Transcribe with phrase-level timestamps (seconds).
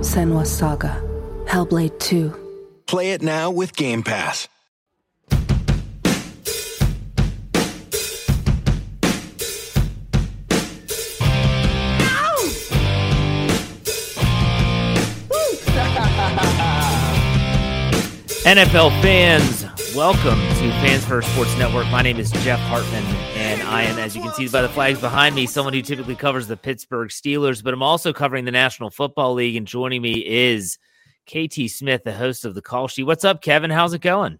[0.00, 1.02] Senua Saga.
[1.46, 2.34] Hellblade 2.
[2.86, 4.48] Play it now with Game Pass.
[18.48, 21.86] NFL fans, welcome to Fans First Sports Network.
[21.88, 23.37] My name is Jeff Hartman, and
[23.68, 26.46] I am, as you can see by the flags behind me, someone who typically covers
[26.48, 29.56] the Pittsburgh Steelers, but I'm also covering the National Football League.
[29.56, 30.78] And joining me is
[31.26, 33.02] KT Smith, the host of the Call Sheet.
[33.02, 33.70] What's up, Kevin?
[33.70, 34.38] How's it going?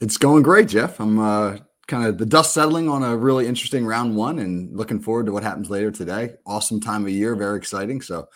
[0.00, 0.98] It's going great, Jeff.
[0.98, 4.98] I'm uh, kind of the dust settling on a really interesting round one and looking
[4.98, 6.34] forward to what happens later today.
[6.44, 8.02] Awesome time of year, very exciting.
[8.02, 8.28] So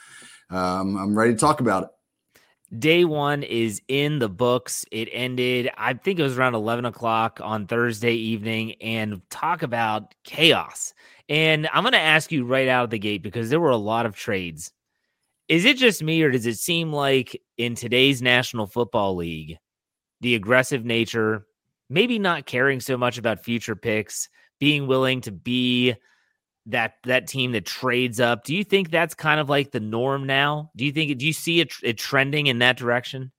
[0.50, 1.88] um, I'm ready to talk about it.
[2.78, 4.84] Day one is in the books.
[4.90, 10.14] It ended, I think it was around 11 o'clock on Thursday evening, and talk about
[10.24, 10.94] chaos.
[11.28, 13.76] And I'm going to ask you right out of the gate because there were a
[13.76, 14.72] lot of trades.
[15.48, 19.58] Is it just me, or does it seem like in today's National Football League,
[20.20, 21.46] the aggressive nature,
[21.90, 25.94] maybe not caring so much about future picks, being willing to be
[26.66, 28.44] that that team that trades up.
[28.44, 30.70] Do you think that's kind of like the norm now?
[30.76, 33.32] Do you think do you see it, it trending in that direction?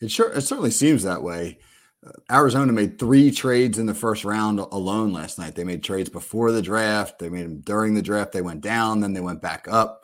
[0.00, 1.58] It sure it certainly seems that way.
[2.04, 5.54] Uh, Arizona made three trades in the first round alone last night.
[5.54, 7.18] They made trades before the draft.
[7.18, 8.32] They made them during the draft.
[8.32, 10.02] They went down, then they went back up.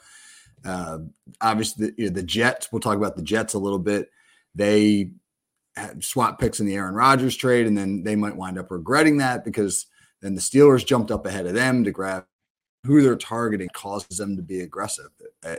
[0.65, 0.99] Uh,
[1.41, 2.71] obviously, the, you know, the Jets.
[2.71, 4.11] We'll talk about the Jets a little bit.
[4.55, 5.13] They
[6.01, 9.45] swap picks in the Aaron Rodgers trade, and then they might wind up regretting that
[9.45, 9.87] because
[10.21, 12.25] then the Steelers jumped up ahead of them to grab
[12.85, 15.09] who they're targeting causes them to be aggressive.
[15.45, 15.57] Uh,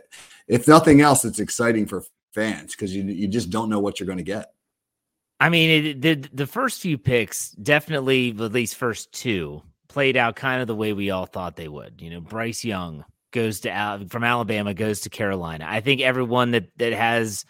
[0.48, 2.04] If nothing else, it's exciting for
[2.34, 4.54] fans because you you just don't know what you're going to get.
[5.40, 10.36] I mean, it, the the first few picks definitely, at least first two, played out
[10.36, 12.02] kind of the way we all thought they would.
[12.02, 15.66] You know, Bryce Young goes to from Alabama goes to Carolina.
[15.68, 17.46] I think everyone that that has,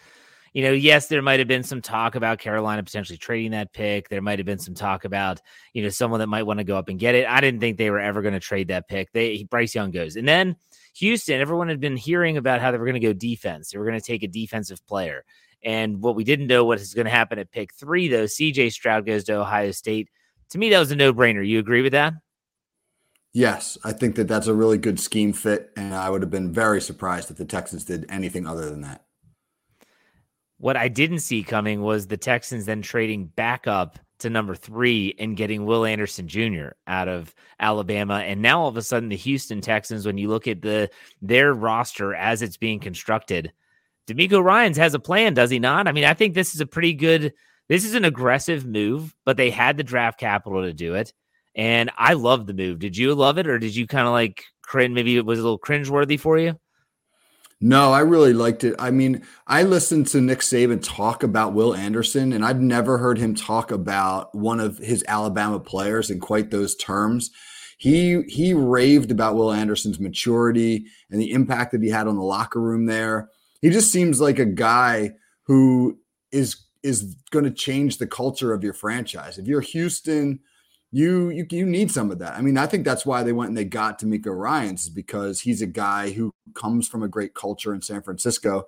[0.52, 4.08] you know, yes, there might have been some talk about Carolina potentially trading that pick.
[4.08, 5.40] There might have been some talk about
[5.74, 7.26] you know someone that might want to go up and get it.
[7.26, 9.12] I didn't think they were ever going to trade that pick.
[9.12, 10.56] They Bryce Young goes, and then
[10.94, 11.40] Houston.
[11.40, 13.70] Everyone had been hearing about how they were going to go defense.
[13.70, 15.24] They were going to take a defensive player.
[15.62, 18.72] And what we didn't know what is going to happen at pick three, though, CJ
[18.72, 20.08] Stroud goes to Ohio State.
[20.50, 21.46] To me, that was a no brainer.
[21.46, 22.14] You agree with that?
[23.32, 26.52] Yes, I think that that's a really good scheme fit, and I would have been
[26.52, 29.04] very surprised if the Texans did anything other than that.
[30.60, 35.14] What I didn't see coming was the Texans then trading back up to number three
[35.18, 36.72] and getting Will Anderson Jr.
[36.86, 38.16] out of Alabama.
[38.16, 40.90] And now all of a sudden, the Houston Texans, when you look at the
[41.22, 43.52] their roster as it's being constructed,
[44.06, 45.88] DeMeco Ryans has a plan, does he not?
[45.88, 47.32] I mean, I think this is a pretty good.
[47.68, 51.14] This is an aggressive move, but they had the draft capital to do it,
[51.54, 52.80] and I love the move.
[52.80, 54.92] Did you love it, or did you kind of like cringe?
[54.92, 56.58] Maybe it was a little cringeworthy for you.
[57.60, 58.74] No, I really liked it.
[58.78, 63.18] I mean, I listened to Nick Saban talk about Will Anderson, and I've never heard
[63.18, 67.30] him talk about one of his Alabama players in quite those terms.
[67.76, 72.22] He he raved about Will Anderson's maturity and the impact that he had on the
[72.22, 73.28] locker room there.
[73.60, 75.12] He just seems like a guy
[75.44, 75.98] who
[76.32, 79.36] is is going to change the culture of your franchise.
[79.36, 80.40] If you're Houston,
[80.92, 82.34] you you you need some of that.
[82.36, 85.40] I mean, I think that's why they went and they got DeMeco Ryans is because
[85.40, 88.66] he's a guy who comes from a great culture in San Francisco.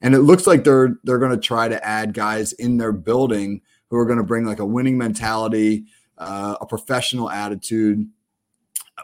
[0.00, 3.62] and it looks like they're they're going to try to add guys in their building
[3.88, 5.84] who are going to bring like a winning mentality,
[6.18, 8.08] uh, a professional attitude.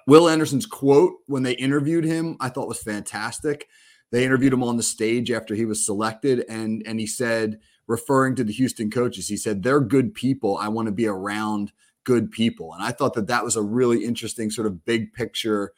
[0.07, 3.69] Will Anderson's quote when they interviewed him, I thought was fantastic.
[4.11, 8.35] They interviewed him on the stage after he was selected, and and he said, referring
[8.37, 10.57] to the Houston coaches, he said, "They're good people.
[10.59, 11.73] I want to be around
[12.09, 15.73] good people." And I thought that that was a really interesting sort of big picture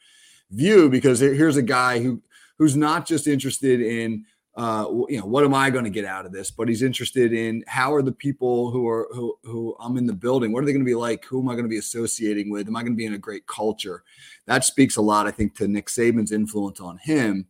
[0.49, 2.21] view because here's a guy who
[2.57, 4.25] who's not just interested in
[4.55, 6.51] uh, you know, what am I going to get out of this?
[6.51, 10.13] But he's interested in how are the people who are who who I'm in the
[10.13, 10.51] building.
[10.51, 11.23] What are they going to be like?
[11.25, 12.67] Who am I going to be associating with?
[12.67, 14.03] Am I going to be in a great culture?
[14.47, 17.47] That speaks a lot, I think, to Nick Saban's influence on him.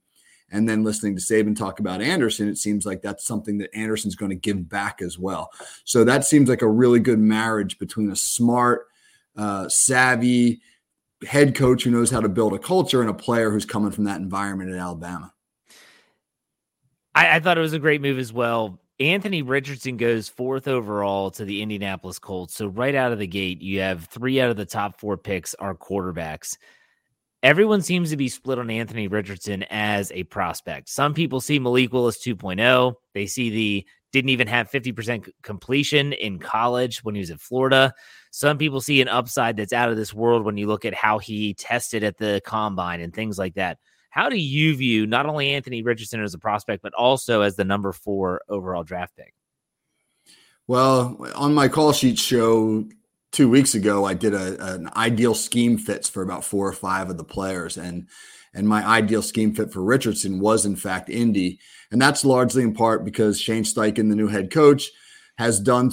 [0.52, 4.16] And then listening to Saban talk about Anderson, it seems like that's something that Anderson's
[4.16, 5.50] going to give back as well.
[5.86, 8.88] So that seems like a really good marriage between a smart,
[9.38, 10.62] uh, savvy
[11.26, 14.06] head coach who knows how to build a culture and a player who's coming from
[14.06, 15.34] that environment at Alabama.
[17.16, 18.80] I, I thought it was a great move as well.
[19.00, 22.56] Anthony Richardson goes fourth overall to the Indianapolis Colts.
[22.56, 25.56] So right out of the gate, you have three out of the top four picks
[25.56, 26.58] are quarterbacks.
[27.44, 30.90] Everyone seems to be split on Anthony Richardson as a prospect.
[30.90, 32.94] Some people see Malik Willis 2.0.
[33.14, 37.94] They see the didn't even have 50% completion in college when he was at Florida.
[38.30, 41.18] Some people see an upside that's out of this world when you look at how
[41.18, 43.78] he tested at the combine and things like that.
[44.10, 47.64] How do you view not only Anthony Richardson as a prospect, but also as the
[47.64, 49.34] number four overall draft pick?
[50.68, 52.86] Well, on my call sheet show
[53.32, 57.10] two weeks ago, I did a, an ideal scheme fits for about four or five
[57.10, 58.08] of the players, and
[58.54, 61.60] and my ideal scheme fit for Richardson was in fact Indy,
[61.92, 64.92] and that's largely in part because Shane Steichen, the new head coach,
[65.38, 65.92] has done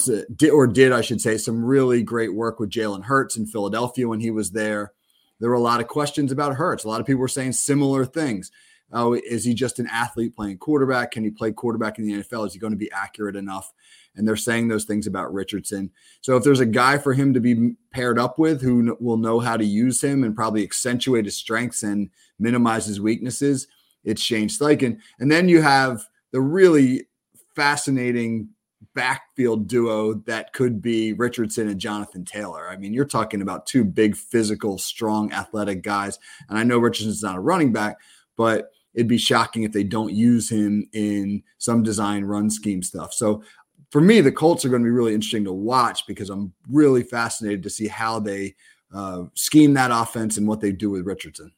[0.52, 4.20] or did I should say some really great work with Jalen Hurts in Philadelphia when
[4.20, 4.92] he was there
[5.40, 6.84] there were a lot of questions about Hurts.
[6.84, 8.50] A lot of people were saying similar things.
[8.92, 11.10] Oh, is he just an athlete playing quarterback?
[11.10, 12.46] Can he play quarterback in the NFL?
[12.46, 13.72] Is he going to be accurate enough?
[14.18, 15.90] And they're saying those things about Richardson.
[16.20, 19.38] So if there's a guy for him to be paired up with who will know
[19.38, 23.68] how to use him and probably accentuate his strengths and minimize his weaknesses,
[24.04, 24.98] it's Shane Steichen.
[25.20, 27.06] And then you have the really
[27.54, 28.48] fascinating
[28.94, 32.68] backfield duo that could be Richardson and Jonathan Taylor.
[32.68, 36.18] I mean, you're talking about two big, physical, strong, athletic guys.
[36.48, 37.98] And I know Richardson's not a running back,
[38.36, 43.12] but it'd be shocking if they don't use him in some design run scheme stuff.
[43.12, 43.42] So
[43.90, 47.02] for me, the Colts are going to be really interesting to watch because I'm really
[47.02, 48.54] fascinated to see how they
[48.92, 51.52] uh, scheme that offense and what they do with Richardson.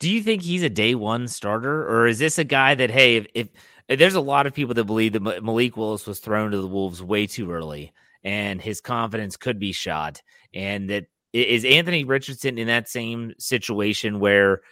[0.00, 3.16] Do you think he's a day one starter, or is this a guy that hey,
[3.16, 3.48] if,
[3.88, 6.66] if there's a lot of people that believe that Malik Willis was thrown to the
[6.66, 7.92] Wolves way too early
[8.24, 10.22] and his confidence could be shot.
[10.52, 14.62] And that is Anthony Richardson in that same situation where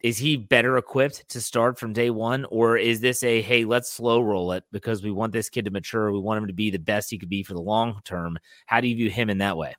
[0.00, 2.44] is he better equipped to start from day one?
[2.46, 5.70] Or is this a hey, let's slow roll it because we want this kid to
[5.70, 6.12] mature?
[6.12, 8.38] We want him to be the best he could be for the long term.
[8.66, 9.74] How do you view him in that way?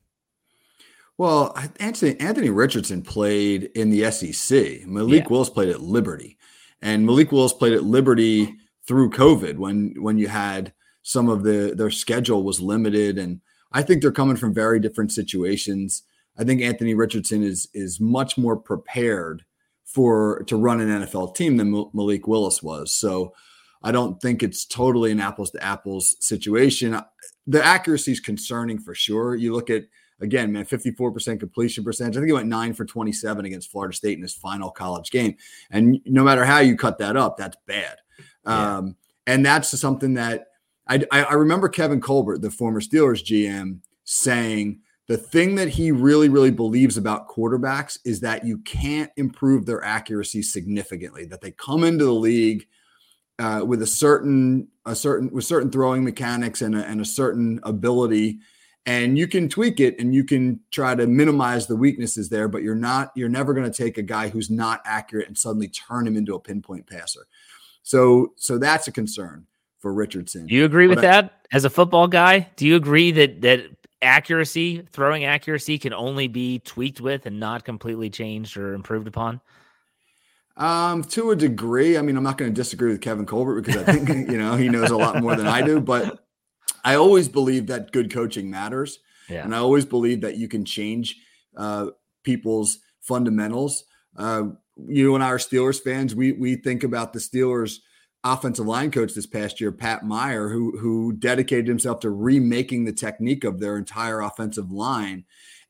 [1.17, 4.87] Well, Anthony, Anthony Richardson played in the SEC.
[4.87, 5.29] Malik yeah.
[5.29, 6.37] Willis played at Liberty.
[6.81, 8.55] And Malik Willis played at Liberty
[8.87, 10.73] through COVID when when you had
[11.03, 13.41] some of the their schedule was limited and
[13.71, 16.03] I think they're coming from very different situations.
[16.37, 19.45] I think Anthony Richardson is is much more prepared
[19.93, 22.93] for to run an NFL team than Malik Willis was.
[22.93, 23.33] So
[23.81, 26.99] I don't think it's totally an apples to apples situation.
[27.47, 29.35] The accuracy is concerning for sure.
[29.35, 29.85] You look at
[30.21, 32.17] again, man, 54% completion percentage.
[32.17, 35.35] I think he went nine for 27 against Florida State in his final college game.
[35.71, 37.97] And no matter how you cut that up, that's bad.
[38.45, 38.77] Yeah.
[38.77, 40.47] Um, and that's something that
[40.87, 46.29] I, I remember Kevin Colbert, the former Steelers GM, saying the thing that he really,
[46.29, 51.25] really believes about quarterbacks is that you can't improve their accuracy significantly.
[51.25, 52.67] That they come into the league
[53.39, 57.59] uh, with a certain, a certain, with certain throwing mechanics and a, and a certain
[57.63, 58.37] ability,
[58.85, 62.47] and you can tweak it and you can try to minimize the weaknesses there.
[62.47, 65.69] But you're not, you're never going to take a guy who's not accurate and suddenly
[65.69, 67.25] turn him into a pinpoint passer.
[67.81, 69.47] So so that's a concern
[69.79, 70.45] for Richardson.
[70.45, 72.47] Do you agree but with I, that as a football guy?
[72.57, 77.63] Do you agree that that accuracy, throwing accuracy can only be tweaked with and not
[77.65, 79.41] completely changed or improved upon?
[80.57, 81.97] Um, to a degree.
[81.97, 84.55] I mean, I'm not going to disagree with Kevin Colbert because I think you know
[84.55, 86.25] he knows a lot more than I do, but
[86.83, 88.99] I always believe that good coaching matters.
[89.29, 89.43] Yeah.
[89.43, 91.15] And I always believe that you can change
[91.55, 91.87] uh,
[92.23, 93.85] people's fundamentals.
[94.17, 94.43] Uh,
[94.87, 96.13] you and I are Steelers fans.
[96.13, 97.77] We we think about the Steelers
[98.23, 102.93] offensive line coach this past year, Pat Meyer, who who dedicated himself to remaking the
[102.93, 105.25] technique of their entire offensive line.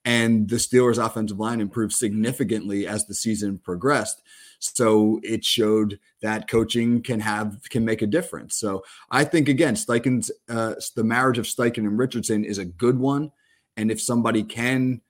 [0.05, 4.21] And the Steelers' offensive line improved significantly as the season progressed.
[4.59, 8.55] So it showed that coaching can have can make a difference.
[8.57, 12.97] So I think again, Steichen's uh, the marriage of Steichen and Richardson is a good
[12.97, 13.31] one.
[13.77, 15.01] And if somebody can,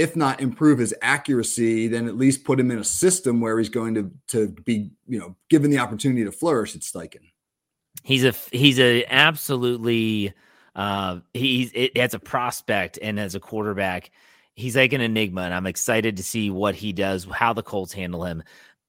[0.00, 3.68] if not improve his accuracy, then at least put him in a system where he's
[3.68, 7.30] going to to be, you know, given the opportunity to flourish at Steichen.
[8.02, 10.32] He's a he's a absolutely
[10.74, 14.10] uh he's it, as a prospect and as a quarterback,
[14.54, 17.92] he's like an enigma, and I'm excited to see what he does, how the Colts
[17.92, 18.42] handle him.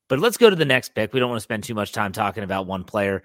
[0.07, 1.11] But let's go to the next pick.
[1.11, 3.23] We don't want to spend too much time talking about one player.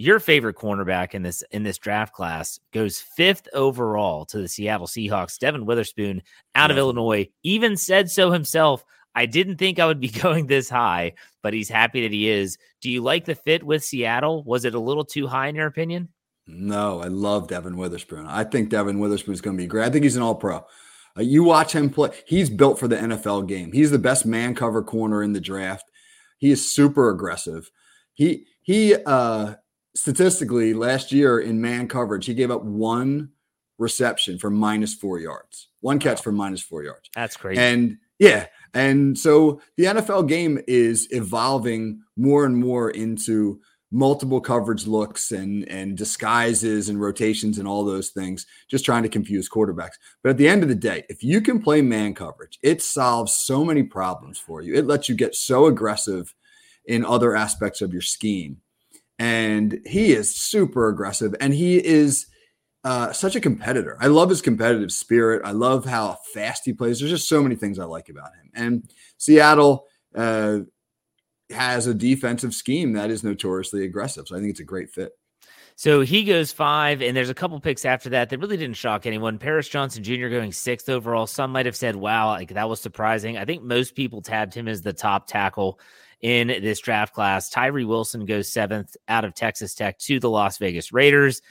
[0.00, 4.86] Your favorite cornerback in this in this draft class goes fifth overall to the Seattle
[4.86, 5.40] Seahawks.
[5.40, 6.22] Devon Witherspoon
[6.54, 8.84] out of Illinois even said so himself.
[9.16, 12.58] I didn't think I would be going this high, but he's happy that he is.
[12.80, 14.44] Do you like the fit with Seattle?
[14.44, 16.10] Was it a little too high in your opinion?
[16.46, 18.24] No, I love Devon Witherspoon.
[18.24, 19.84] I think Devon Witherspoon is going to be great.
[19.84, 20.64] I think he's an all pro.
[21.18, 23.72] Uh, you watch him play, he's built for the NFL game.
[23.72, 25.90] He's the best man cover corner in the draft.
[26.38, 27.68] He is super aggressive.
[28.14, 29.54] He he uh
[29.98, 33.30] statistically last year in man coverage, he gave up one
[33.78, 36.22] reception for minus four yards, one catch wow.
[36.22, 37.10] for minus four yards.
[37.14, 37.60] That's crazy.
[37.60, 44.86] And yeah, and so the NFL game is evolving more and more into multiple coverage
[44.86, 49.94] looks and and disguises and rotations and all those things just trying to confuse quarterbacks
[50.22, 53.32] but at the end of the day if you can play man coverage it solves
[53.32, 56.34] so many problems for you it lets you get so aggressive
[56.84, 58.58] in other aspects of your scheme
[59.18, 62.26] and he is super aggressive and he is
[62.84, 67.00] uh, such a competitor i love his competitive spirit i love how fast he plays
[67.00, 70.60] there's just so many things i like about him and seattle uh,
[71.50, 74.28] has a defensive scheme that is notoriously aggressive.
[74.28, 75.12] So I think it's a great fit.
[75.76, 79.06] So he goes five, and there's a couple picks after that that really didn't shock
[79.06, 79.38] anyone.
[79.38, 80.28] Paris Johnson Jr.
[80.28, 81.26] going sixth overall.
[81.26, 83.38] Some might have said, wow, like that was surprising.
[83.38, 85.78] I think most people tabbed him as the top tackle
[86.20, 87.48] in this draft class.
[87.48, 91.42] Tyree Wilson goes seventh out of Texas Tech to the Las Vegas Raiders.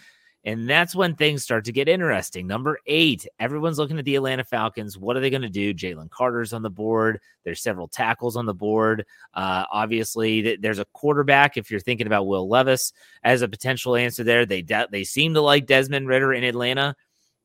[0.47, 2.47] And that's when things start to get interesting.
[2.47, 4.97] Number eight, everyone's looking at the Atlanta Falcons.
[4.97, 5.73] What are they going to do?
[5.73, 7.19] Jalen Carter's on the board.
[7.43, 9.05] There's several tackles on the board.
[9.33, 11.57] Uh, obviously, there's a quarterback.
[11.57, 12.93] If you're thinking about Will Levis
[13.23, 16.95] as a potential answer there, they de- they seem to like Desmond Ridder in Atlanta.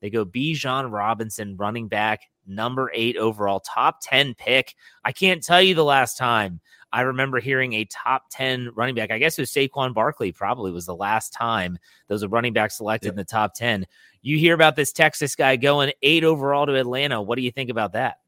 [0.00, 4.76] They go Bijan Robinson, running back, number eight overall, top 10 pick.
[5.05, 6.61] I can't tell you the last time
[6.92, 9.11] I remember hearing a top 10 running back.
[9.11, 12.52] I guess it was Saquon Barkley, probably was the last time there was a running
[12.52, 13.87] back selected in the top 10.
[14.20, 17.22] You hear about this Texas guy going eight overall to Atlanta.
[17.22, 18.18] What do you think about that?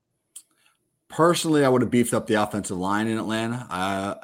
[1.09, 3.66] Personally, I would have beefed up the offensive line in Atlanta.
[3.71, 4.14] Uh,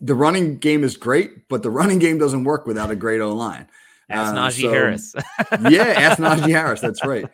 [0.00, 3.32] the running game is great, but the running game doesn't work without a great O
[3.32, 3.68] line.
[4.12, 5.14] Ask uh, Najee so, Harris.
[5.70, 6.80] yeah, ask Najee Harris.
[6.80, 7.24] That's right.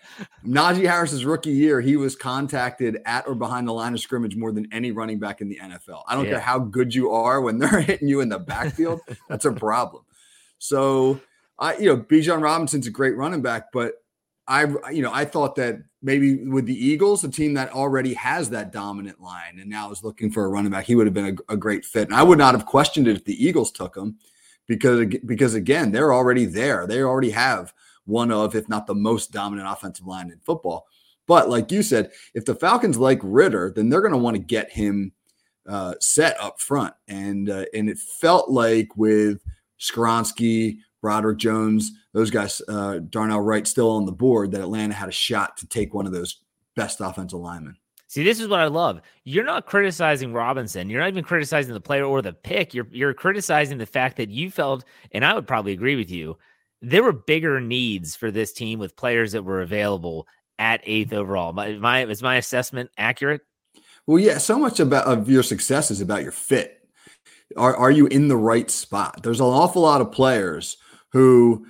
[0.47, 4.53] Najee Harris's rookie year, he was contacted at or behind the line of scrimmage more
[4.53, 6.03] than any running back in the NFL.
[6.07, 6.33] I don't yeah.
[6.33, 9.01] care how good you are when they're hitting you in the backfield.
[9.29, 10.05] that's a problem.
[10.59, 11.21] So,
[11.59, 13.95] I you know, Bijan Robinson's a great running back, but
[14.47, 18.51] I you know I thought that maybe with the Eagles, a team that already has
[18.51, 21.39] that dominant line and now is looking for a running back, he would have been
[21.49, 22.09] a, a great fit.
[22.09, 24.17] And I would not have questioned it if the Eagles took him
[24.69, 26.87] because because again they're already there.
[26.87, 27.73] They already have
[28.05, 30.87] one of, if not the most dominant offensive line in football.
[31.27, 34.43] But like you said, if the Falcons like Ridder, then they're going to want to
[34.43, 35.13] get him
[35.69, 36.95] uh, set up front.
[37.07, 39.43] And uh, and it felt like with
[39.79, 45.11] Skoronski, Broderick Jones, those guys, uh, Darnell Wright still on the board, that Atlanta had
[45.11, 46.41] a shot to take one of those
[46.75, 47.77] best offensive linemen.
[48.09, 49.03] See, this is what I love.
[49.25, 50.89] You're not criticizing Robinson.
[50.89, 52.73] You're not even criticizing the player or the pick.
[52.73, 56.39] You're you're criticizing the fact that you felt, and I would probably agree with you,
[56.81, 60.27] there were bigger needs for this team with players that were available
[60.59, 61.53] at eighth overall.
[61.53, 63.43] My, my is my assessment accurate?
[64.07, 64.39] Well, yeah.
[64.39, 66.89] So much about of your success is about your fit.
[67.59, 69.23] Are are you in the right spot?
[69.23, 70.79] There's an awful lot of players
[71.13, 71.67] who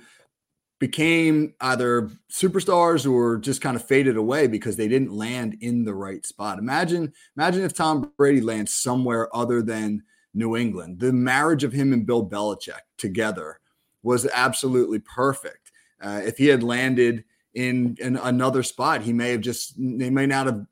[0.79, 5.93] became either superstars or just kind of faded away because they didn't land in the
[5.93, 6.57] right spot.
[6.57, 10.01] Imagine, imagine if Tom Brady lands somewhere other than
[10.33, 10.99] New England.
[10.99, 13.59] The marriage of him and Bill Belichick together
[14.03, 15.71] was absolutely perfect.
[16.01, 20.25] Uh, if he had landed in, in another spot, he may have just they may
[20.25, 20.65] not have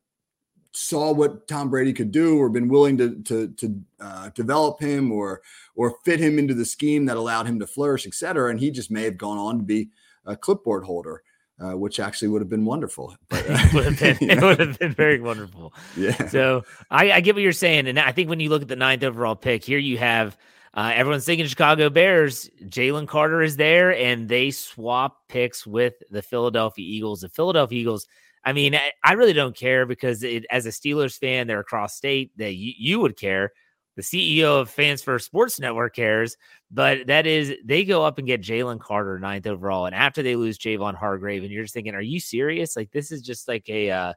[0.74, 5.12] saw what Tom Brady could do or been willing to to, to uh, develop him
[5.12, 5.42] or
[5.76, 8.52] or fit him into the scheme that allowed him to flourish, et cetera.
[8.52, 9.90] And he just may have gone on to be
[10.28, 11.24] a clipboard holder.
[11.60, 13.16] Uh, which actually would have been wonderful.
[13.30, 15.74] But, uh, it, would have been, it would have been very wonderful.
[15.96, 16.28] Yeah.
[16.28, 18.76] So I, I, get what you're saying, and I think when you look at the
[18.76, 20.38] ninth overall pick here, you have
[20.76, 22.48] uh, everyone's thinking Chicago Bears.
[22.66, 27.22] Jalen Carter is there, and they swap picks with the Philadelphia Eagles.
[27.22, 28.08] The Philadelphia Eagles
[28.48, 31.98] I mean, I, I really don't care because it, as a Steelers fan, they're across
[31.98, 33.52] state that you, you would care.
[33.98, 36.38] The CEO of Fans First Sports Network cares,
[36.70, 40.36] but that is they go up and get Jalen Carter ninth overall, and after they
[40.36, 42.76] lose Javon Hargrave, and you're just thinking, are you serious?
[42.76, 44.14] Like this is just like a uh,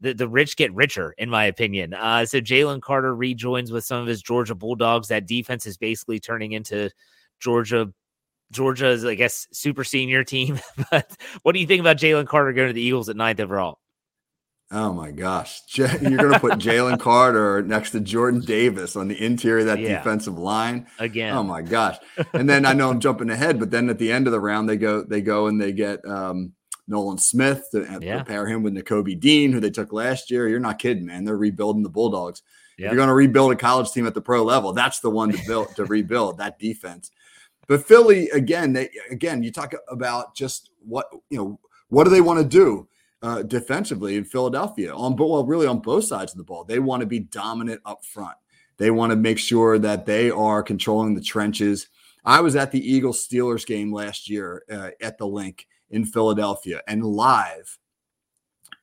[0.00, 1.92] the, the rich get richer, in my opinion.
[1.92, 5.08] Uh, so Jalen Carter rejoins with some of his Georgia Bulldogs.
[5.08, 6.88] That defense is basically turning into
[7.40, 7.92] Georgia.
[8.52, 10.60] Georgia's, I guess, super senior team.
[10.92, 13.80] but what do you think about Jalen Carter going to the Eagles at ninth overall?
[14.72, 15.62] Oh my gosh.
[15.72, 19.80] You're going to put Jalen Carter next to Jordan Davis on the interior of that
[19.80, 19.98] yeah.
[19.98, 21.36] defensive line again.
[21.36, 21.96] Oh my gosh.
[22.32, 24.68] And then I know I'm jumping ahead, but then at the end of the round,
[24.68, 26.52] they go, they go and they get um,
[26.86, 28.22] Nolan Smith to yeah.
[28.22, 30.48] pair him with Nakobe Dean, who they took last year.
[30.48, 31.24] You're not kidding, man.
[31.24, 32.42] They're rebuilding the Bulldogs.
[32.78, 32.92] Yep.
[32.92, 34.72] You're going to rebuild a college team at the pro level.
[34.72, 37.10] That's the one to build to rebuild that defense.
[37.66, 41.60] But Philly, again, they again, you talk about just what you know.
[41.88, 42.88] What do they want to do
[43.22, 44.94] uh, defensively in Philadelphia?
[44.94, 47.80] On but well, really on both sides of the ball, they want to be dominant
[47.84, 48.36] up front.
[48.76, 51.88] They want to make sure that they are controlling the trenches.
[52.24, 56.80] I was at the Eagles Steelers game last year uh, at the Linc in Philadelphia
[56.86, 57.78] and live,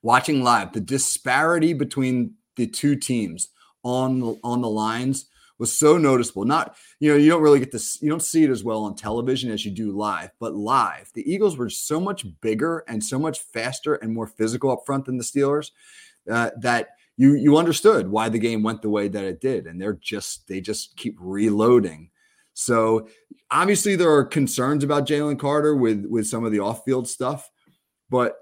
[0.01, 3.49] watching live, the disparity between the two teams
[3.83, 5.27] on the, on the lines
[5.59, 6.45] was so noticeable.
[6.45, 8.95] Not, you know, you don't really get this, you don't see it as well on
[8.95, 13.17] television as you do live, but live, the Eagles were so much bigger and so
[13.17, 15.71] much faster and more physical up front than the Steelers
[16.29, 19.65] uh, that you you understood why the game went the way that it did.
[19.65, 22.11] And they're just they just keep reloading.
[22.53, 23.07] So
[23.51, 27.49] obviously there are concerns about Jalen Carter with with some of the off field stuff,
[28.09, 28.37] but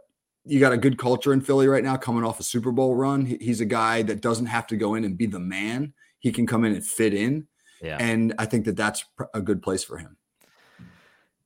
[0.46, 3.26] you got a good culture in Philly right now, coming off a Super Bowl run.
[3.26, 5.94] He's a guy that doesn't have to go in and be the man.
[6.26, 7.46] He can come in and fit in.
[7.84, 7.98] Yeah.
[8.00, 9.06] And I think that that's
[9.36, 10.18] a good place for him.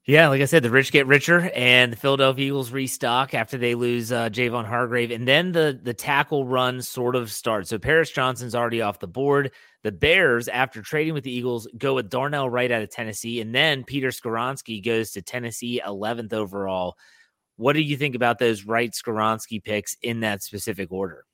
[0.05, 3.75] Yeah, like I said, the rich get richer, and the Philadelphia Eagles restock after they
[3.75, 7.69] lose uh, Javon Hargrave, and then the the tackle run sort of starts.
[7.69, 9.51] So Paris Johnson's already off the board.
[9.83, 13.53] The Bears, after trading with the Eagles, go with Darnell Wright out of Tennessee, and
[13.53, 16.95] then Peter Skoronski goes to Tennessee, 11th overall.
[17.57, 21.25] What do you think about those Wright Skoronski picks in that specific order?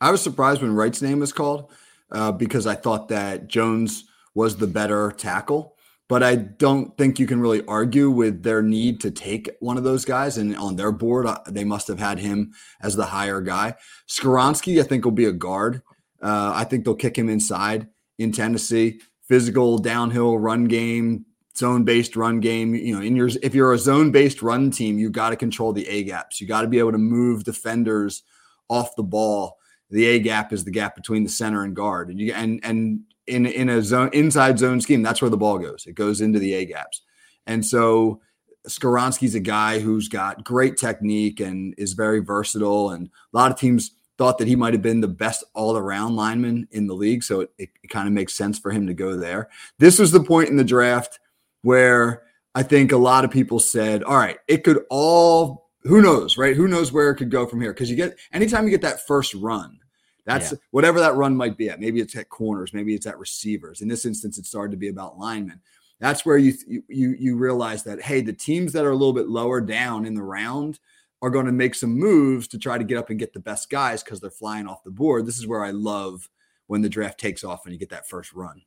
[0.00, 1.70] I was surprised when Wright's name was called
[2.10, 5.74] uh, because I thought that Jones was the better tackle
[6.08, 9.84] but I don't think you can really argue with their need to take one of
[9.84, 10.36] those guys.
[10.36, 13.74] And on their board, uh, they must have had him as the higher guy.
[14.08, 15.82] Skoronski, I think, will be a guard.
[16.22, 17.88] Uh, I think they'll kick him inside
[18.18, 19.00] in Tennessee.
[19.26, 21.24] Physical downhill run game,
[21.56, 22.74] zone based run game.
[22.74, 25.72] You know, in your if you're a zone based run team, you got to control
[25.72, 26.40] the A gaps.
[26.40, 28.22] You got to be able to move defenders
[28.68, 29.56] off the ball.
[29.94, 33.00] The A gap is the gap between the center and guard, and you and and
[33.26, 35.86] in in a zone inside zone scheme, that's where the ball goes.
[35.86, 37.02] It goes into the A gaps.
[37.46, 38.20] And so
[38.68, 42.90] Skoronski's a guy who's got great technique and is very versatile.
[42.90, 46.16] And a lot of teams thought that he might have been the best all around
[46.16, 47.22] lineman in the league.
[47.22, 49.48] So it, it, it kind of makes sense for him to go there.
[49.78, 51.20] This was the point in the draft
[51.62, 52.22] where
[52.54, 56.56] I think a lot of people said, all right, it could all, who knows, right?
[56.56, 57.74] Who knows where it could go from here?
[57.74, 59.78] Because you get, anytime you get that first run,
[60.24, 60.58] that's yeah.
[60.70, 61.80] whatever that run might be at.
[61.80, 63.80] Maybe it's at corners, maybe it's at receivers.
[63.80, 65.60] In this instance, it started to be about linemen.
[66.00, 66.54] That's where you
[66.88, 70.14] you you realize that hey, the teams that are a little bit lower down in
[70.14, 70.80] the round
[71.22, 73.70] are going to make some moves to try to get up and get the best
[73.70, 75.24] guys because they're flying off the board.
[75.24, 76.28] This is where I love
[76.66, 78.60] when the draft takes off and you get that first run.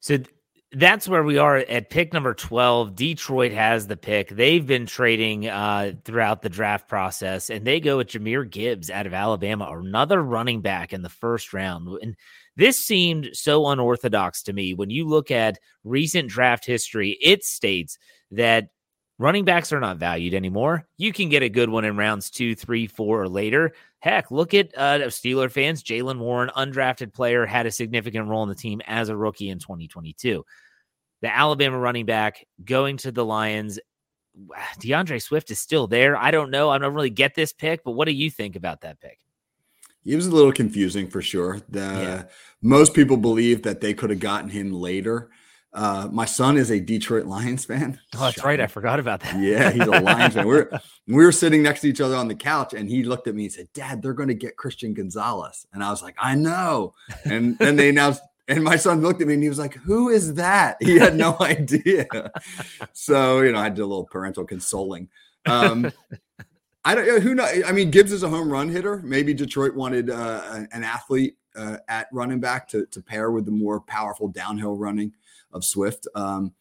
[0.00, 0.18] So
[0.76, 2.96] that's where we are at pick number 12.
[2.96, 4.30] Detroit has the pick.
[4.30, 9.06] They've been trading uh, throughout the draft process, and they go with Jahmyr Gibbs out
[9.06, 11.88] of Alabama, another running back in the first round.
[12.02, 12.16] And
[12.56, 14.74] this seemed so unorthodox to me.
[14.74, 17.98] When you look at recent draft history, it states
[18.32, 18.68] that
[19.18, 20.88] running backs are not valued anymore.
[20.96, 23.72] You can get a good one in rounds two, three, four, or later.
[24.00, 25.84] Heck, look at uh, Steeler fans.
[25.84, 29.58] Jaylen Warren, undrafted player, had a significant role in the team as a rookie in
[29.58, 30.44] 2022
[31.24, 33.78] the Alabama running back going to the Lions.
[34.80, 36.18] D'Andre Swift is still there.
[36.18, 36.68] I don't know.
[36.68, 39.18] I don't really get this pick, but what do you think about that pick?
[40.04, 41.62] It was a little confusing for sure.
[41.70, 42.22] The, yeah.
[42.60, 45.30] Most people believe that they could have gotten him later.
[45.72, 47.98] Uh, my son is a Detroit Lions fan.
[48.14, 48.48] Oh, that's Shocking.
[48.48, 48.60] right.
[48.60, 49.40] I forgot about that.
[49.40, 50.46] yeah, he's a Lions fan.
[50.46, 50.68] We're
[51.08, 53.44] we were sitting next to each other on the couch, and he looked at me
[53.44, 56.92] and said, "Dad, they're going to get Christian Gonzalez," and I was like, "I know."
[57.24, 60.08] And then they announced and my son looked at me and he was like, Who
[60.08, 60.76] is that?
[60.80, 62.06] He had no idea.
[62.92, 65.08] so, you know, I did a little parental consoling.
[65.46, 65.90] Um,
[66.84, 67.48] I don't know who know.
[67.66, 69.00] I mean, Gibbs is a home run hitter.
[69.02, 73.50] Maybe Detroit wanted uh, an athlete uh, at running back to, to pair with the
[73.50, 75.12] more powerful downhill running
[75.52, 76.06] of Swift.
[76.14, 76.52] Um,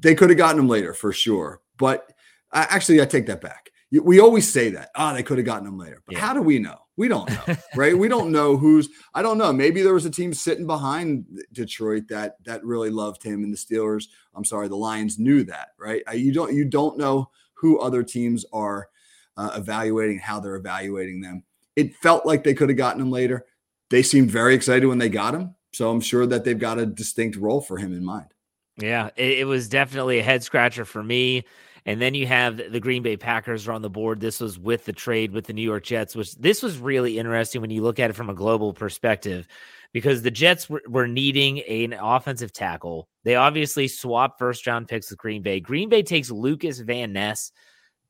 [0.00, 1.60] they could have gotten him later for sure.
[1.76, 2.12] But
[2.52, 3.70] uh, actually, I take that back.
[3.90, 4.90] we always say that.
[4.94, 6.02] Ah, oh, they could have gotten him later.
[6.06, 6.20] But yeah.
[6.20, 6.78] how do we know?
[6.98, 7.96] We don't know, right?
[7.96, 8.88] we don't know who's.
[9.14, 9.52] I don't know.
[9.52, 13.56] Maybe there was a team sitting behind Detroit that that really loved him, and the
[13.56, 14.08] Steelers.
[14.34, 16.02] I'm sorry, the Lions knew that, right?
[16.12, 18.88] You don't you don't know who other teams are
[19.36, 21.44] uh, evaluating, how they're evaluating them.
[21.76, 23.46] It felt like they could have gotten him later.
[23.90, 26.84] They seemed very excited when they got him, so I'm sure that they've got a
[26.84, 28.34] distinct role for him in mind.
[28.76, 31.44] Yeah, it, it was definitely a head scratcher for me.
[31.86, 34.20] And then you have the Green Bay Packers are on the board.
[34.20, 37.60] This was with the trade with the New York Jets, which this was really interesting
[37.60, 39.48] when you look at it from a global perspective
[39.92, 43.08] because the Jets were, were needing an offensive tackle.
[43.24, 45.60] They obviously swapped first round picks with Green Bay.
[45.60, 47.52] Green Bay takes Lucas Van Ness,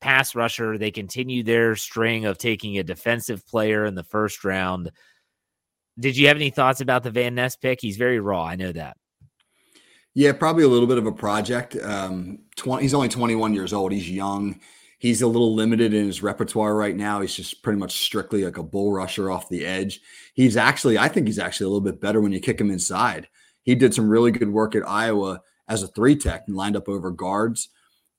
[0.01, 0.79] pass rusher.
[0.79, 4.91] They continue their string of taking a defensive player in the first round.
[5.99, 7.81] Did you have any thoughts about the Van Ness pick?
[7.81, 8.45] He's very raw.
[8.45, 8.97] I know that.
[10.15, 11.77] Yeah, probably a little bit of a project.
[11.77, 13.93] Um, 20, he's only 21 years old.
[13.93, 14.61] He's young.
[14.99, 17.21] He's a little limited in his repertoire right now.
[17.21, 20.01] He's just pretty much strictly like a bull rusher off the edge.
[20.35, 23.29] He's actually, I think he's actually a little bit better when you kick him inside.
[23.63, 26.89] He did some really good work at Iowa as a three tech and lined up
[26.89, 27.69] over guards.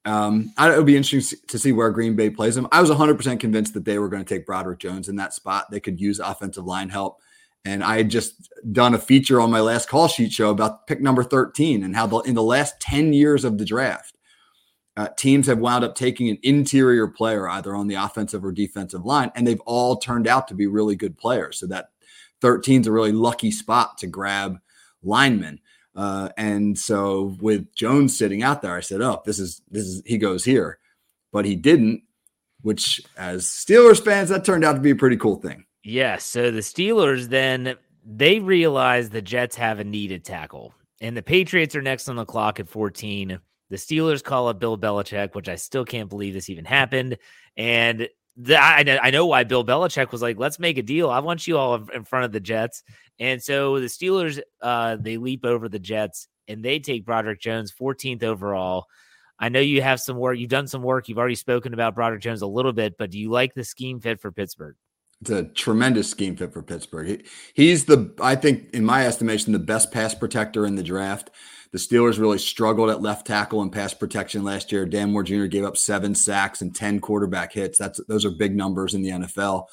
[0.06, 2.68] Um, it'll be interesting to see where Green Bay plays him.
[2.72, 5.70] I was 100% convinced that they were going to take Broderick Jones in that spot.
[5.70, 7.20] They could use offensive line help.
[7.66, 11.02] And I had just done a feature on my last call sheet show about pick
[11.02, 14.16] number 13 and how the, in the last 10 years of the draft,
[14.98, 19.06] uh, teams have wound up taking an interior player either on the offensive or defensive
[19.06, 21.60] line, and they've all turned out to be really good players.
[21.60, 21.92] So that
[22.42, 24.58] 13 is a really lucky spot to grab
[25.02, 25.62] linemen.
[25.96, 30.02] Uh, and so with Jones sitting out there, I said, "Oh, this is this is
[30.06, 30.80] he goes here,"
[31.32, 32.04] but he didn't.
[32.62, 35.64] Which, as Steelers fans, that turned out to be a pretty cool thing.
[35.84, 36.26] Yes.
[36.26, 41.76] So the Steelers then they realize the Jets have a needed tackle, and the Patriots
[41.76, 43.40] are next on the clock at 14.
[43.70, 47.18] The Steelers call up Bill Belichick, which I still can't believe this even happened.
[47.56, 51.10] And the, I, I know why Bill Belichick was like, let's make a deal.
[51.10, 52.84] I want you all in front of the Jets.
[53.20, 57.72] And so the Steelers, uh, they leap over the Jets and they take Broderick Jones
[57.72, 58.86] 14th overall.
[59.38, 60.38] I know you have some work.
[60.38, 61.08] You've done some work.
[61.08, 64.00] You've already spoken about Broderick Jones a little bit, but do you like the scheme
[64.00, 64.76] fit for Pittsburgh?
[65.22, 67.08] It's a tremendous scheme fit for Pittsburgh.
[67.08, 71.30] He, he's the, I think, in my estimation, the best pass protector in the draft.
[71.72, 74.86] The Steelers really struggled at left tackle and pass protection last year.
[74.86, 75.46] Dan Moore Jr.
[75.46, 77.78] gave up seven sacks and 10 quarterback hits.
[77.78, 79.66] That's those are big numbers in the NFL.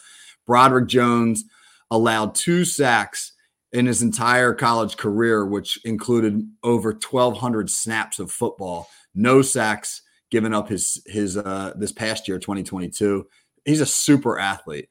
[0.47, 1.45] Broderick Jones
[1.91, 3.33] allowed two sacks
[3.73, 8.89] in his entire college career, which included over 1,200 snaps of football.
[9.15, 13.27] No sacks given up his his uh, this past year, 2022.
[13.65, 14.89] He's a super athlete.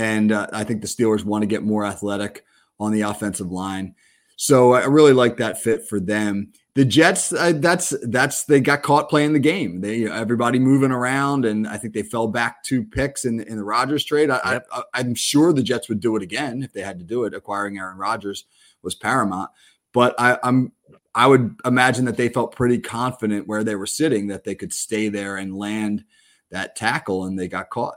[0.00, 2.46] And uh, I think the Steelers want to get more athletic
[2.78, 3.94] on the offensive line.
[4.36, 6.54] So I really like that fit for them.
[6.74, 9.82] The Jets, uh, that's that's they got caught playing the game.
[9.82, 13.64] They everybody moving around, and I think they fell back two picks in in the
[13.64, 14.30] Rodgers trade.
[14.30, 14.66] I, yep.
[14.72, 17.34] I, am sure the Jets would do it again if they had to do it.
[17.34, 18.46] Acquiring Aaron Rodgers
[18.82, 19.50] was paramount,
[19.92, 20.72] but I, I'm
[21.14, 24.72] I would imagine that they felt pretty confident where they were sitting that they could
[24.72, 26.04] stay there and land
[26.50, 27.96] that tackle, and they got caught.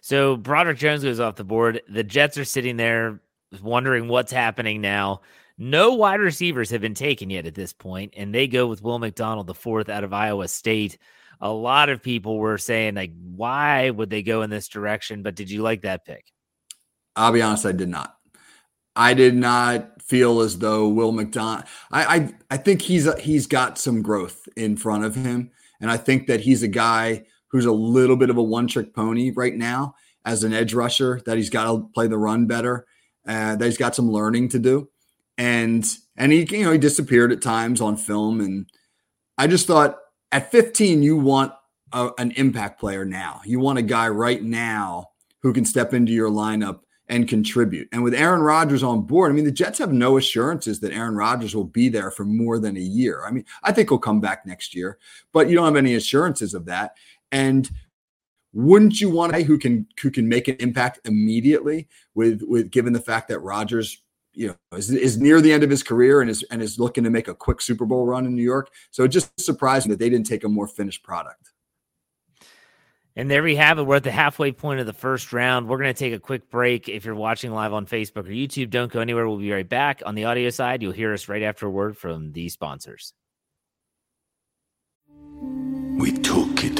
[0.00, 1.82] So Broderick Jones goes off the board.
[1.88, 3.20] The Jets are sitting there
[3.62, 5.20] wondering what's happening now.
[5.58, 8.98] No wide receivers have been taken yet at this point, and they go with Will
[8.98, 10.96] McDonald, the fourth out of Iowa State.
[11.40, 15.22] A lot of people were saying, like, why would they go in this direction?
[15.22, 16.24] But did you like that pick?
[17.14, 18.16] I'll be honest, I did not.
[18.96, 21.64] I did not feel as though Will McDonald.
[21.90, 25.96] I I, I think he's he's got some growth in front of him, and I
[25.96, 29.54] think that he's a guy who's a little bit of a one trick pony right
[29.54, 32.86] now as an edge rusher, that he's got to play the run better,
[33.26, 34.88] uh, that he's got some learning to do.
[35.38, 35.86] And
[36.16, 38.66] and he you know he disappeared at times on film and
[39.38, 39.96] I just thought
[40.32, 41.52] at 15 you want
[41.92, 43.40] a, an impact player now.
[43.46, 45.10] You want a guy right now
[45.40, 47.88] who can step into your lineup and contribute.
[47.90, 51.16] And with Aaron Rodgers on board, I mean, the Jets have no assurances that Aaron
[51.16, 53.24] Rodgers will be there for more than a year.
[53.26, 54.98] I mean, I think he'll come back next year,
[55.32, 56.94] but you don't have any assurances of that.
[57.32, 57.70] And
[58.52, 62.70] wouldn't you want a guy who can who can make an impact immediately with with
[62.70, 66.20] given the fact that Rodgers you know is, is near the end of his career
[66.20, 68.70] and is and is looking to make a quick Super Bowl run in New York.
[68.90, 71.50] So it just surprised me that they didn't take a more finished product.
[73.16, 73.82] And there we have it.
[73.82, 75.68] We're at the halfway point of the first round.
[75.68, 76.88] We're going to take a quick break.
[76.88, 79.28] If you're watching live on Facebook or YouTube, don't go anywhere.
[79.28, 80.00] We'll be right back.
[80.06, 83.12] On the audio side, you'll hear us right after a word from the sponsors.
[85.98, 86.79] We took it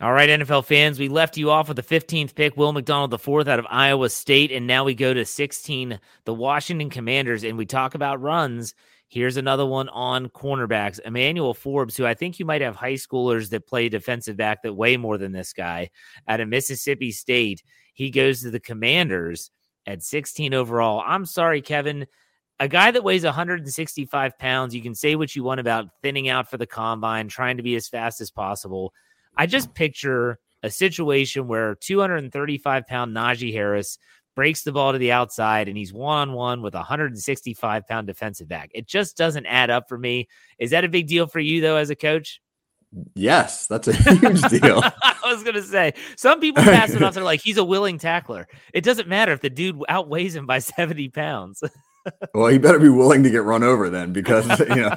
[0.00, 3.18] All right, NFL fans, we left you off with the 15th pick, Will McDonald, the
[3.18, 4.52] fourth out of Iowa State.
[4.52, 8.74] And now we go to 16, the Washington Commanders, and we talk about runs.
[9.08, 11.00] Here's another one on cornerbacks.
[11.04, 14.72] Emmanuel Forbes, who I think you might have high schoolers that play defensive back that
[14.72, 15.90] weigh more than this guy
[16.28, 17.64] out of Mississippi State.
[17.92, 19.50] He goes to the Commanders
[19.84, 21.02] at 16 overall.
[21.04, 22.06] I'm sorry, Kevin.
[22.60, 26.48] A guy that weighs 165 pounds, you can say what you want about thinning out
[26.48, 28.92] for the combine, trying to be as fast as possible.
[29.38, 33.98] I just picture a situation where 235 pound Najee Harris
[34.34, 38.06] breaks the ball to the outside and he's one on one with a 165 pound
[38.06, 38.70] defensive back.
[38.74, 40.28] It just doesn't add up for me.
[40.58, 42.40] Is that a big deal for you, though, as a coach?
[43.14, 44.82] Yes, that's a huge deal.
[45.02, 47.14] I was going to say, some people pass it off.
[47.14, 48.48] They're like, he's a willing tackler.
[48.72, 51.62] It doesn't matter if the dude outweighs him by 70 pounds.
[52.34, 54.94] well, he better be willing to get run over then because, you know,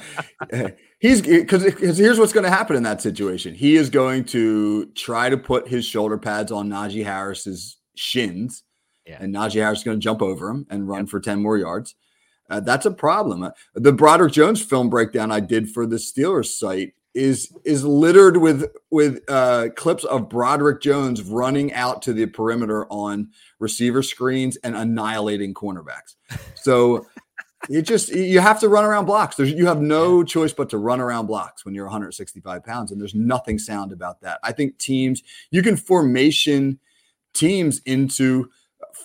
[0.99, 1.63] he's because
[1.97, 3.53] here's what's going to happen in that situation.
[3.53, 8.63] He is going to try to put his shoulder pads on Najee Harris's shins,
[9.05, 9.17] Yeah.
[9.19, 11.95] and Najee Harris is going to jump over him and run for 10 more yards.
[12.49, 13.43] Uh, that's a problem.
[13.43, 18.37] Uh, the Broderick Jones film breakdown I did for the Steelers site is is littered
[18.37, 24.57] with with uh, clips of Broderick Jones running out to the perimeter on receiver screens
[24.57, 26.15] and annihilating cornerbacks.
[26.55, 27.05] So
[27.69, 29.35] you just you have to run around blocks.
[29.35, 32.99] There's you have no choice but to run around blocks when you're 165 pounds, and
[32.99, 34.39] there's nothing sound about that.
[34.43, 35.21] I think teams
[35.51, 36.79] you can formation
[37.33, 38.49] teams into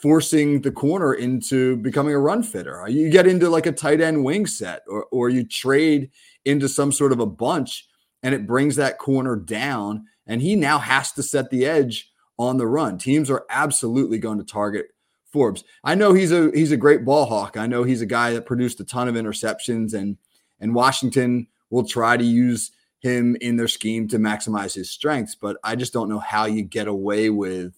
[0.01, 2.87] forcing the corner into becoming a run fitter.
[2.88, 6.11] You get into like a tight end wing set, or or you trade
[6.45, 7.88] into some sort of a bunch,
[8.22, 12.57] and it brings that corner down, and he now has to set the edge on
[12.57, 12.98] the run.
[12.98, 14.87] Teams are absolutely going to target
[15.33, 15.64] Forbes.
[15.85, 17.57] I know he's a he's a great ball hawk.
[17.57, 20.16] I know he's a guy that produced a ton of interceptions, and
[20.61, 25.35] and Washington will try to use him in their scheme to maximize his strengths.
[25.35, 27.74] But I just don't know how you get away with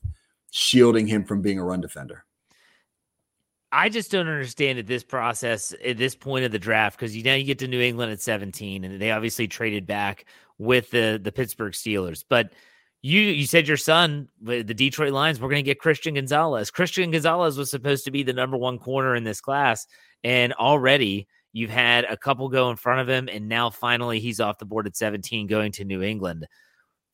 [0.50, 2.24] shielding him from being a run defender.
[3.70, 7.22] I just don't understand at this process at this point of the draft because you
[7.22, 10.24] now you get to New England at 17 and they obviously traded back
[10.58, 12.24] with the the Pittsburgh Steelers.
[12.26, 12.52] But
[13.02, 16.70] you you said your son, the Detroit Lions, we're going to get Christian Gonzalez.
[16.70, 19.86] Christian Gonzalez was supposed to be the number one corner in this class,
[20.24, 24.40] and already you've had a couple go in front of him, and now finally he's
[24.40, 26.46] off the board at 17, going to New England.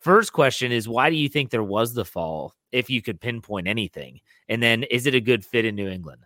[0.01, 2.55] First question is why do you think there was the fall?
[2.73, 6.23] If you could pinpoint anything, and then is it a good fit in New England?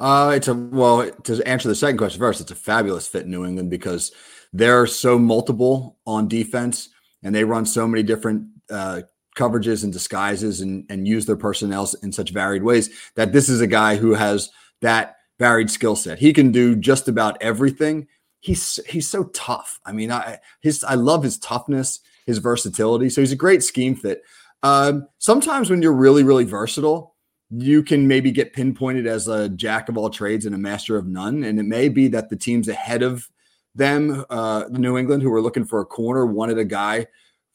[0.00, 2.40] Uh, it's a well to answer the second question first.
[2.40, 4.12] It's a fabulous fit in New England because
[4.52, 6.88] they're so multiple on defense
[7.22, 9.02] and they run so many different uh,
[9.36, 13.60] coverages and disguises and and use their personnel in such varied ways that this is
[13.60, 16.18] a guy who has that varied skill set.
[16.18, 18.06] He can do just about everything.
[18.40, 19.80] He's he's so tough.
[19.84, 23.10] I mean, I his I love his toughness, his versatility.
[23.10, 24.22] So he's a great scheme fit.
[24.62, 27.13] Um, sometimes when you're really really versatile,
[27.50, 31.06] you can maybe get pinpointed as a jack of all trades and a master of
[31.06, 31.44] none.
[31.44, 33.28] And it may be that the teams ahead of
[33.74, 37.06] them, uh, New England, who were looking for a corner, wanted a guy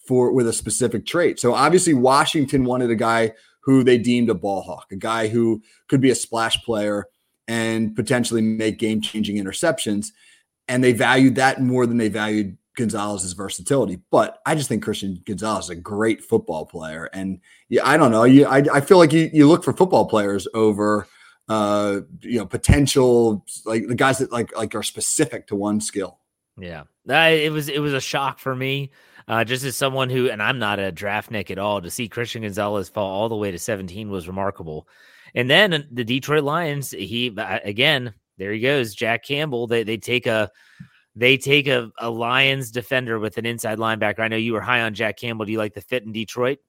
[0.05, 1.39] for with a specific trait.
[1.39, 5.61] So obviously, Washington wanted a guy who they deemed a ball hawk, a guy who
[5.87, 7.05] could be a splash player
[7.47, 10.07] and potentially make game changing interceptions.
[10.67, 13.99] And they valued that more than they valued Gonzalez's versatility.
[14.09, 17.09] But I just think Christian Gonzalez is a great football player.
[17.13, 18.23] And yeah, I don't know.
[18.23, 21.07] You, I, I feel like you, you look for football players over,
[21.49, 26.19] uh, you know, potential like the guys that like like are specific to one skill.
[26.57, 28.91] Yeah, I, it was it was a shock for me,
[29.27, 31.81] uh, just as someone who, and I'm not a draftnik at all.
[31.81, 34.87] To see Christian Gonzalez fall all the way to 17 was remarkable.
[35.35, 39.67] And then the Detroit Lions, he again, there he goes, Jack Campbell.
[39.67, 40.49] They they take a
[41.15, 44.19] they take a, a Lions defender with an inside linebacker.
[44.19, 45.45] I know you were high on Jack Campbell.
[45.45, 46.59] Do you like the fit in Detroit?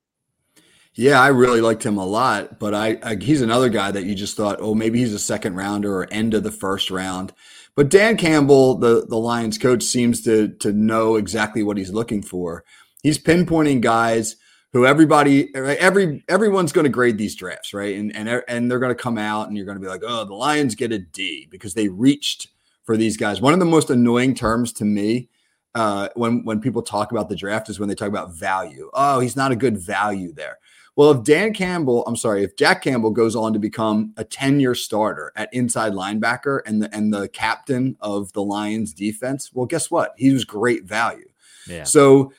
[0.94, 4.14] Yeah, I really liked him a lot, but I, I, he's another guy that you
[4.16, 7.32] just thought, oh, maybe he's a second rounder or end of the first round.
[7.76, 12.22] But Dan Campbell, the the Lions coach, seems to to know exactly what he's looking
[12.22, 12.64] for.
[13.02, 14.36] He's pinpointing guys
[14.72, 17.96] who everybody every everyone's going to grade these drafts, right?
[17.96, 20.24] And and and they're going to come out and you're going to be like, "Oh,
[20.24, 22.48] the Lions get a D because they reached
[22.90, 25.28] for these guys." One of the most annoying terms to me
[25.74, 28.90] uh, when when people talk about the draft is when they talk about value.
[28.94, 30.58] Oh, he's not a good value there.
[30.96, 34.74] Well, if Dan Campbell, I'm sorry, if Jack Campbell goes on to become a 10-year
[34.74, 39.90] starter at inside linebacker and the and the captain of the Lions defense, well, guess
[39.90, 40.14] what?
[40.16, 41.28] He was great value.
[41.68, 41.84] Yeah.
[41.84, 42.32] So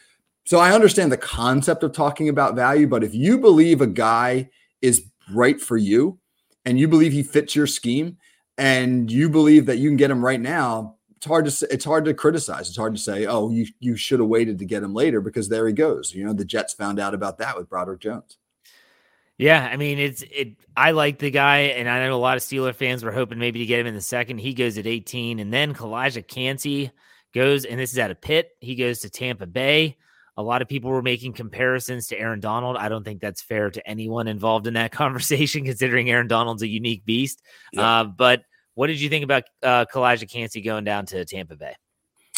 [0.43, 4.49] So I understand the concept of talking about value, but if you believe a guy
[4.81, 6.19] is right for you
[6.65, 8.17] and you believe he fits your scheme
[8.61, 11.83] and you believe that you can get him right now, it's hard to say, it's
[11.83, 12.69] hard to criticize.
[12.69, 15.49] It's hard to say, oh, you you should have waited to get him later because
[15.49, 16.13] there he goes.
[16.13, 18.37] You know, the Jets found out about that with Broderick Jones.
[19.39, 20.57] Yeah, I mean it's it.
[20.77, 23.57] I like the guy, and I know a lot of Steeler fans were hoping maybe
[23.59, 24.37] to get him in the second.
[24.37, 26.91] He goes at 18, and then Calijah Kancey
[27.33, 28.51] goes, and this is at a pit.
[28.59, 29.97] He goes to Tampa Bay.
[30.37, 32.77] A lot of people were making comparisons to Aaron Donald.
[32.77, 36.67] I don't think that's fair to anyone involved in that conversation, considering Aaron Donald's a
[36.67, 37.41] unique beast.
[37.75, 38.43] Uh, but
[38.75, 41.75] what did you think about uh, Calijah Kancey going down to Tampa Bay?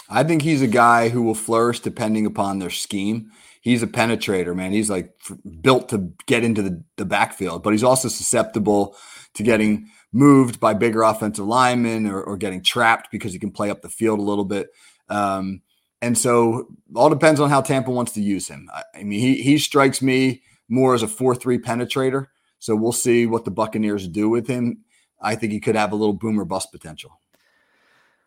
[0.09, 3.31] I think he's a guy who will flourish depending upon their scheme
[3.63, 4.71] he's a penetrator, man.
[4.73, 5.15] He's like
[5.61, 8.95] built to get into the, the backfield, but he's also susceptible
[9.33, 13.71] to getting moved by bigger offensive linemen or, or getting trapped because he can play
[13.71, 14.69] up the field a little bit.
[15.09, 15.61] Um,
[16.01, 18.69] and so all depends on how Tampa wants to use him.
[18.71, 22.27] I, I mean, he he strikes me more as a four-three penetrator.
[22.59, 24.83] So we'll see what the Buccaneers do with him.
[25.23, 27.19] I think he could have a little boomer bust potential.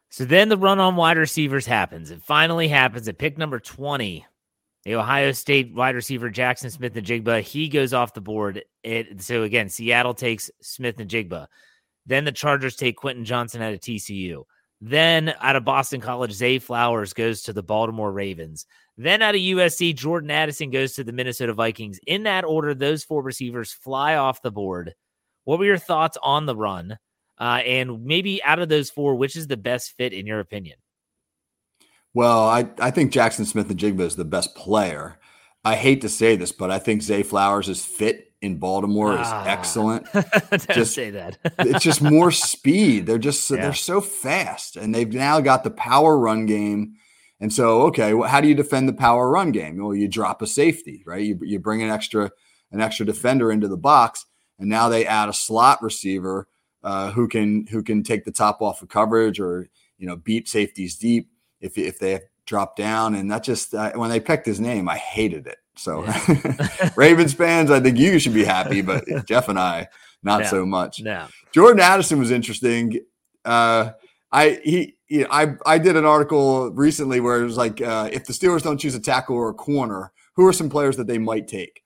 [0.08, 2.10] So then the run on wide receivers happens.
[2.10, 4.26] It finally happens at pick number 20
[4.86, 8.62] the Ohio State wide receiver Jackson Smith-Njigba, he goes off the board.
[8.84, 11.48] It, so again, Seattle takes Smith-Njigba.
[12.06, 14.44] Then the Chargers take Quentin Johnson out of TCU.
[14.80, 18.66] Then out of Boston College, Zay Flowers goes to the Baltimore Ravens.
[18.96, 21.98] Then out of USC, Jordan Addison goes to the Minnesota Vikings.
[22.06, 24.94] In that order, those four receivers fly off the board.
[25.46, 26.98] What were your thoughts on the run?
[27.38, 30.76] Uh, and maybe out of those four, which is the best fit in your opinion?
[32.12, 35.18] Well, I, I think Jackson Smith-Njigba is the best player.
[35.64, 39.20] I hate to say this, but I think Zay Flowers' is fit in Baltimore is
[39.22, 40.06] ah, excellent.
[40.70, 41.38] just say that.
[41.60, 43.06] it's just more speed.
[43.06, 43.62] They're just yeah.
[43.62, 46.94] they're so fast, and they've now got the power run game.
[47.38, 49.76] And so, okay, well, how do you defend the power run game?
[49.76, 51.22] Well, you drop a safety, right?
[51.22, 52.30] You, you bring an extra
[52.72, 54.24] an extra defender into the box,
[54.58, 56.48] and now they add a slot receiver
[56.82, 60.48] uh, who can who can take the top off of coverage or you know beat
[60.48, 61.28] safeties deep
[61.60, 63.14] if if they drop down.
[63.14, 65.58] And that just uh, when they picked his name, I hated it.
[65.76, 66.90] So yeah.
[66.96, 69.88] Ravens fans, I think you should be happy, but Jeff and I,
[70.22, 71.02] not no, so much.
[71.02, 71.26] No.
[71.52, 73.00] Jordan Addison was interesting.
[73.44, 73.90] Uh,
[74.32, 78.24] I he, know, I I did an article recently where it was like uh, if
[78.26, 81.18] the Steelers don't choose a tackle or a corner, who are some players that they
[81.18, 81.82] might take?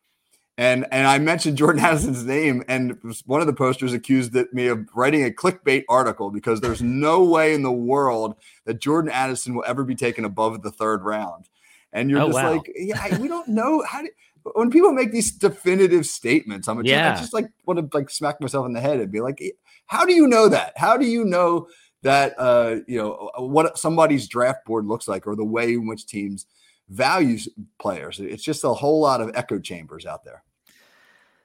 [0.60, 4.86] And and I mentioned Jordan Addison's name, and one of the posters accused me of
[4.94, 9.64] writing a clickbait article because there's no way in the world that Jordan Addison will
[9.66, 11.48] ever be taken above the third round.
[11.94, 12.52] And you're oh, just wow.
[12.52, 14.02] like, yeah, we don't know how.
[14.02, 14.08] Do,
[14.54, 17.14] when people make these definitive statements, I'm yeah.
[17.14, 19.42] I just like want to like smack myself in the head and be like,
[19.86, 20.74] how do you know that?
[20.76, 21.68] How do you know
[22.02, 26.04] that uh, you know what somebody's draft board looks like or the way in which
[26.04, 26.44] teams
[26.90, 28.20] values players?
[28.20, 30.42] It's just a whole lot of echo chambers out there.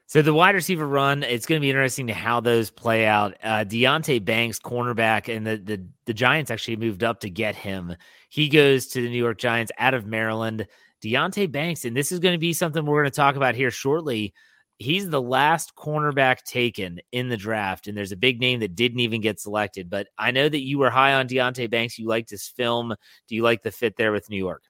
[0.08, 3.34] So the wide receiver run, it's going to be interesting to how those play out.
[3.42, 7.96] Uh, Deonte Banks, cornerback, and the, the the Giants actually moved up to get him.
[8.28, 10.68] He goes to the New York Giants out of Maryland.
[11.02, 13.70] Deonte Banks, and this is going to be something we're going to talk about here
[13.70, 14.32] shortly.
[14.78, 19.00] He's the last cornerback taken in the draft, and there's a big name that didn't
[19.00, 19.90] even get selected.
[19.90, 21.98] But I know that you were high on Deonte Banks.
[21.98, 22.94] You liked his film.
[23.26, 24.62] Do you like the fit there with New York?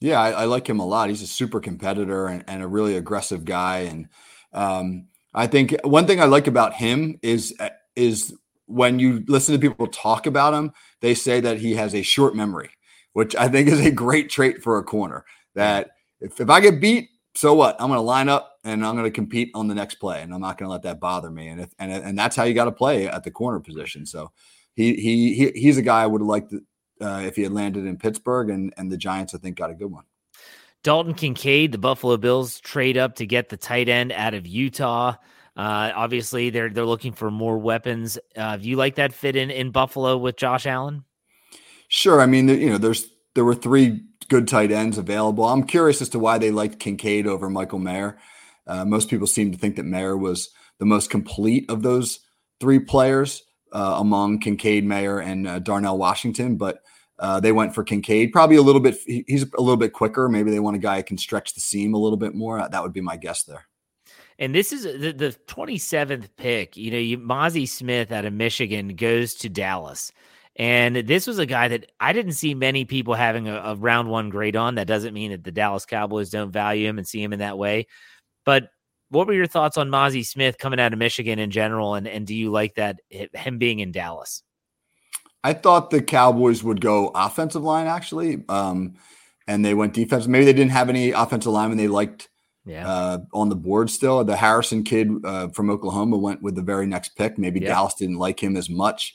[0.00, 1.08] Yeah, I, I, like him a lot.
[1.08, 3.78] He's a super competitor and, and a really aggressive guy.
[3.78, 4.08] And
[4.52, 8.34] um, I think one thing I like about him is uh, is
[8.66, 12.34] when you listen to people talk about him, they say that he has a short
[12.34, 12.70] memory,
[13.14, 15.24] which I think is a great trait for a corner.
[15.54, 17.76] That if, if I get beat, so what?
[17.80, 20.34] I'm going to line up and I'm going to compete on the next play, and
[20.34, 21.48] I'm not going to let that bother me.
[21.48, 24.04] And if, and and that's how you got to play at the corner position.
[24.04, 24.32] So
[24.74, 26.52] he he, he he's a guy I would have liked
[27.00, 29.74] uh, if he had landed in Pittsburgh, and and the Giants I think got a
[29.74, 30.04] good one.
[30.82, 35.16] Dalton Kincaid, the Buffalo Bills trade up to get the tight end out of Utah.
[35.56, 38.18] Uh, obviously, they're they're looking for more weapons.
[38.36, 41.04] Uh, do you like that fit in in Buffalo with Josh Allen?
[41.88, 42.20] Sure.
[42.20, 45.44] I mean, you know, there's there were three good tight ends available.
[45.44, 48.18] I'm curious as to why they liked Kincaid over Michael Mayer.
[48.66, 52.20] Uh, most people seem to think that Mayer was the most complete of those
[52.60, 56.56] three players uh, among Kincaid, Mayer, and uh, Darnell Washington.
[56.56, 56.82] But
[57.18, 58.98] uh, they went for Kincaid, probably a little bit.
[59.06, 60.28] He's a little bit quicker.
[60.28, 62.66] Maybe they want a guy who can stretch the seam a little bit more.
[62.68, 63.66] That would be my guess there.
[64.38, 66.76] And this is the, the 27th pick.
[66.76, 70.12] You know, you, Mazi Smith out of Michigan goes to Dallas.
[70.56, 74.08] And this was a guy that I didn't see many people having a, a, round
[74.08, 74.76] one grade on.
[74.76, 77.58] That doesn't mean that the Dallas Cowboys don't value him and see him in that
[77.58, 77.86] way.
[78.44, 78.70] But
[79.10, 81.94] what were your thoughts on Mazi Smith coming out of Michigan in general?
[81.94, 84.42] And, and do you like that, him being in Dallas?
[85.44, 88.42] I thought the Cowboys would go offensive line actually.
[88.48, 88.94] Um,
[89.46, 90.26] and they went defense.
[90.26, 92.28] Maybe they didn't have any offensive linemen they liked
[92.64, 92.88] Yeah.
[92.88, 94.24] uh, on the board still.
[94.24, 97.38] The Harrison kid uh, from Oklahoma went with the very next pick.
[97.38, 97.68] Maybe Yep.
[97.68, 99.14] Dallas didn't like him as much.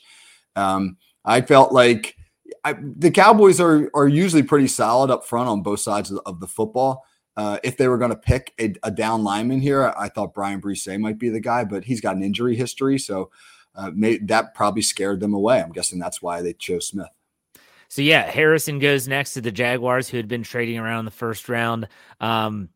[0.56, 2.16] Um, I felt like
[2.64, 6.22] I, the Cowboys are are usually pretty solid up front on both sides of the,
[6.22, 7.04] of the football.
[7.36, 10.34] Uh, if they were going to pick a, a down lineman here, I, I thought
[10.34, 13.30] Bryan Bresee might be the guy, but he's got an injury history, so
[13.74, 15.60] uh, may, that probably scared them away.
[15.60, 17.08] I'm guessing that's why they chose Smith.
[17.88, 21.48] So yeah, Harrison goes next to the Jaguars, who had been trading around the first
[21.48, 21.88] round.
[22.20, 22.70] Um,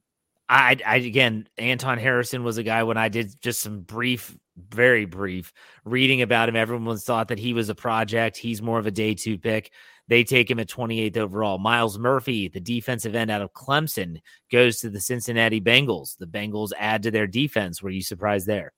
[0.48, 5.06] I, I again, Anton Harrison was a guy when I did just some brief, very
[5.06, 5.52] brief
[5.84, 6.56] reading about him.
[6.56, 8.36] Everyone thought that he was a project.
[8.36, 9.72] He's more of a day two pick.
[10.08, 11.58] They take him at 28th overall.
[11.58, 14.20] Myles Murphy, the defensive end out of Clemson,
[14.52, 16.16] goes to the Cincinnati Bengals.
[16.16, 17.82] The Bengals add to their defense.
[17.82, 18.72] Were you surprised there?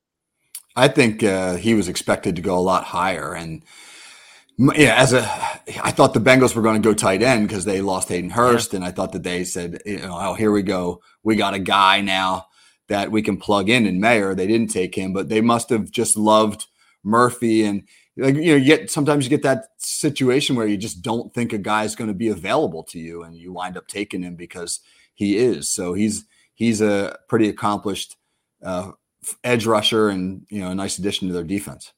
[0.75, 3.63] I think uh, he was expected to go a lot higher, and
[4.59, 5.23] yeah, as a,
[5.83, 8.75] I thought the Bengals were going to go tight end because they lost Hayden Hurst,
[8.75, 11.59] and I thought that they said, you know, oh, here we go, we got a
[11.59, 12.47] guy now
[12.89, 14.35] that we can plug in in Mayer.
[14.35, 16.67] They didn't take him, but they must have just loved
[17.05, 17.85] Murphy and.
[18.19, 21.53] Like you know, you get sometimes you get that situation where you just don't think
[21.53, 24.81] a guy's going to be available to you, and you wind up taking him because
[25.15, 25.73] he is.
[25.73, 28.17] So he's he's a pretty accomplished
[28.63, 28.91] uh,
[29.45, 31.93] edge rusher and you know a nice addition to their defense.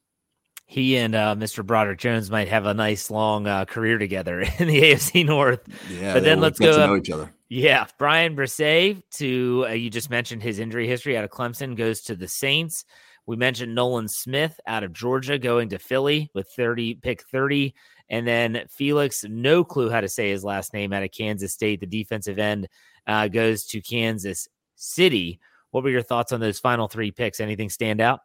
[0.67, 1.65] He and uh, Mr.
[1.65, 5.59] Broderick Jones might have a nice long uh, career together in the AFC North.
[5.89, 7.33] Yeah, But then let's get go to know each other.
[7.49, 12.01] Yeah, Bryan Bresee to uh, you just mentioned his injury history out of Clemson goes
[12.03, 12.85] to the Saints.
[13.25, 17.73] We mentioned Nolan Smith out of Georgia going to Philly with 30 pick 30
[18.09, 21.79] and then Felix no clue how to say his last name out of Kansas State
[21.79, 22.67] the defensive end
[23.07, 25.39] uh, goes to Kansas City.
[25.71, 27.39] What were your thoughts on those final 3 picks?
[27.39, 28.19] Anything stand out?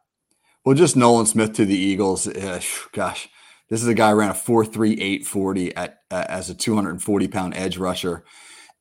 [0.67, 2.27] Well, just Nolan Smith to the Eagles.
[2.27, 2.59] Uh,
[2.91, 3.29] gosh,
[3.69, 6.75] this is a guy ran a four three eight forty at uh, as a two
[6.75, 8.25] hundred and forty pound edge rusher,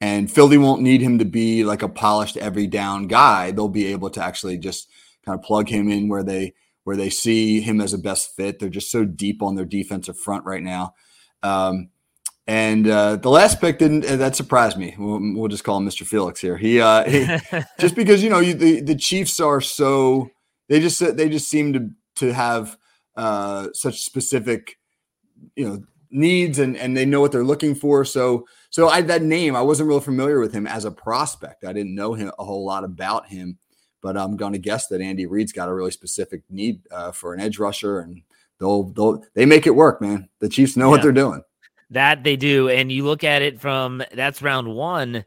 [0.01, 3.53] and Philly won't need him to be like a polished every down guy.
[3.53, 4.89] They'll be able to actually just
[5.27, 6.55] kind of plug him in where they
[6.85, 8.59] where they see him as a best fit.
[8.59, 10.95] They're just so deep on their defensive front right now.
[11.43, 11.91] Um,
[12.47, 14.95] and uh, the last pick didn't uh, that surprised me.
[14.97, 16.07] We'll, we'll just call him Mr.
[16.07, 16.57] Felix here.
[16.57, 17.27] He, uh, he
[17.81, 20.31] just because you know you, the the Chiefs are so
[20.69, 22.77] they just they just seem to to have
[23.17, 24.79] uh, such specific
[25.57, 28.05] you know needs and and they know what they're looking for.
[28.05, 31.65] So so I that name I wasn't real familiar with him as a prospect.
[31.65, 33.59] I didn't know him a whole lot about him,
[34.07, 37.35] but I'm going to guess that Andy Reid's got a really specific need uh, for
[37.35, 38.23] an edge rusher, and
[38.61, 40.29] they'll they'll they make it work, man.
[40.39, 41.43] The Chiefs know what they're doing.
[41.91, 42.69] That they do.
[42.69, 45.25] And you look at it from that's round one,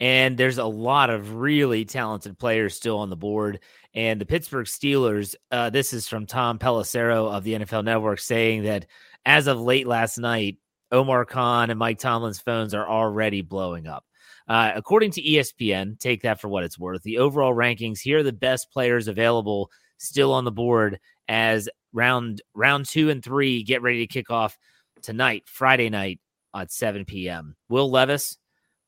[0.00, 3.60] and there's a lot of really talented players still on the board.
[3.92, 8.62] And the Pittsburgh Steelers, uh, this is from Tom Pelissero of the NFL Network saying
[8.62, 8.86] that
[9.26, 10.56] as of late last night,
[10.90, 14.06] Omar Khan and Mike Tomlin's phones are already blowing up.
[14.48, 17.02] Uh, according to ESPN, take that for what it's worth.
[17.02, 22.42] The overall rankings here are the best players available still on the board as round
[22.54, 24.58] round two and three get ready to kick off
[25.02, 26.20] tonight, Friday night
[26.54, 27.56] at 7 p.m.
[27.68, 28.36] Will Levis,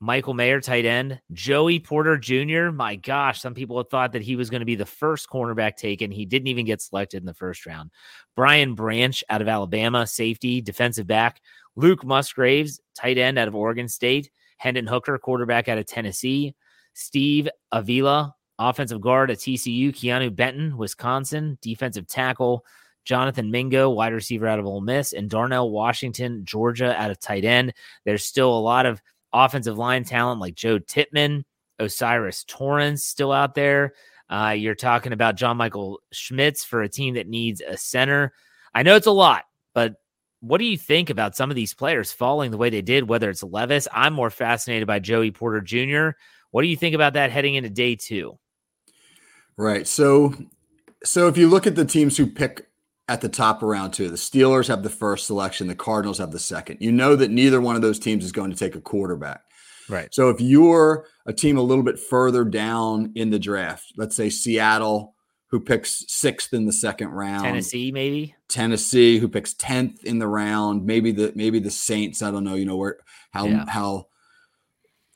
[0.00, 2.70] Michael Mayer, tight end, Joey Porter Jr.
[2.70, 5.76] My gosh, some people have thought that he was going to be the first cornerback
[5.76, 6.10] taken.
[6.10, 7.90] He didn't even get selected in the first round.
[8.36, 11.40] Brian Branch out of Alabama, safety, defensive back.
[11.76, 14.30] Luke Musgraves, tight end out of Oregon State.
[14.64, 16.54] Hendon Hooker, quarterback out of Tennessee.
[16.94, 19.90] Steve Avila, offensive guard at TCU.
[19.90, 22.64] Keanu Benton, Wisconsin, defensive tackle.
[23.04, 27.44] Jonathan Mingo, wide receiver out of Ole Miss, and Darnell Washington, Georgia, out of tight
[27.44, 27.74] end.
[28.06, 29.02] There's still a lot of
[29.34, 31.44] offensive line talent like Joe Tippmann,
[31.78, 33.92] O'Cyrus Torrence still out there.
[34.30, 38.32] Uh, you're talking about John Michael Schmitz for a team that needs a center.
[38.72, 39.44] I know it's a lot,
[39.74, 39.96] but
[40.44, 43.30] what do you think about some of these players falling the way they did, whether
[43.30, 43.88] it's Levis?
[43.92, 46.10] I'm more fascinated by Joey Porter Jr.
[46.50, 48.38] What do you think about that heading into day two?
[49.56, 49.86] Right.
[49.86, 50.34] So
[51.02, 52.66] so if you look at the teams who pick
[53.08, 56.30] at the top of round two, the Steelers have the first selection, the Cardinals have
[56.30, 56.78] the second.
[56.80, 59.42] You know that neither one of those teams is going to take a quarterback.
[59.88, 60.08] Right.
[60.12, 64.30] So if you're a team a little bit further down in the draft, let's say
[64.30, 65.13] Seattle,
[65.54, 68.34] who picks sixth in the second round, Tennessee, maybe.
[68.48, 72.22] Tennessee, who picks tenth in the round, maybe the maybe the Saints.
[72.22, 72.56] I don't know.
[72.56, 72.98] You know where
[73.30, 73.64] how Yeah.
[73.68, 74.08] how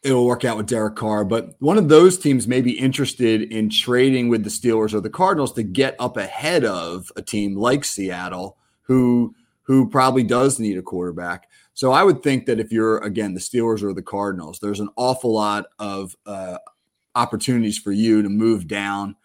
[0.05, 3.69] it'll work out with Derek Carr, but one of those teams may be interested in
[3.69, 7.85] trading with the Steelers or the Cardinals to get up ahead of a team like
[7.85, 11.49] Seattle, who who probably does need a quarterback.
[11.75, 14.91] So I would think that if you're again the Steelers or the Cardinals, there's an
[14.95, 16.59] awful lot of uh,
[17.17, 19.17] opportunities for you to move down.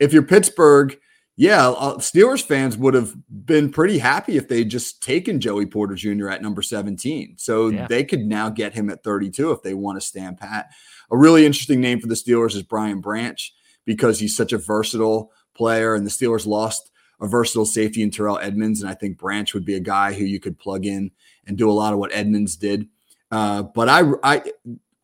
[0.00, 0.98] If you're Pittsburgh,
[1.36, 3.14] yeah, Steelers fans would have
[3.46, 6.28] been pretty happy if they'd just taken Joey Porter Jr.
[6.28, 7.36] at number 17.
[7.38, 7.86] So Yeah.
[7.86, 10.70] they could now get him at 32 if they want to stand pat.
[11.10, 15.32] A really interesting name for the Steelers is Brian Branch because he's such a versatile
[15.54, 16.90] player, and the Steelers lost
[17.20, 18.80] a versatile safety in Terrell Edmunds.
[18.80, 21.10] And I think Branch would be a guy who you could plug in
[21.46, 22.88] and do a lot of what Edmonds did.
[23.30, 24.42] Uh, but I, I,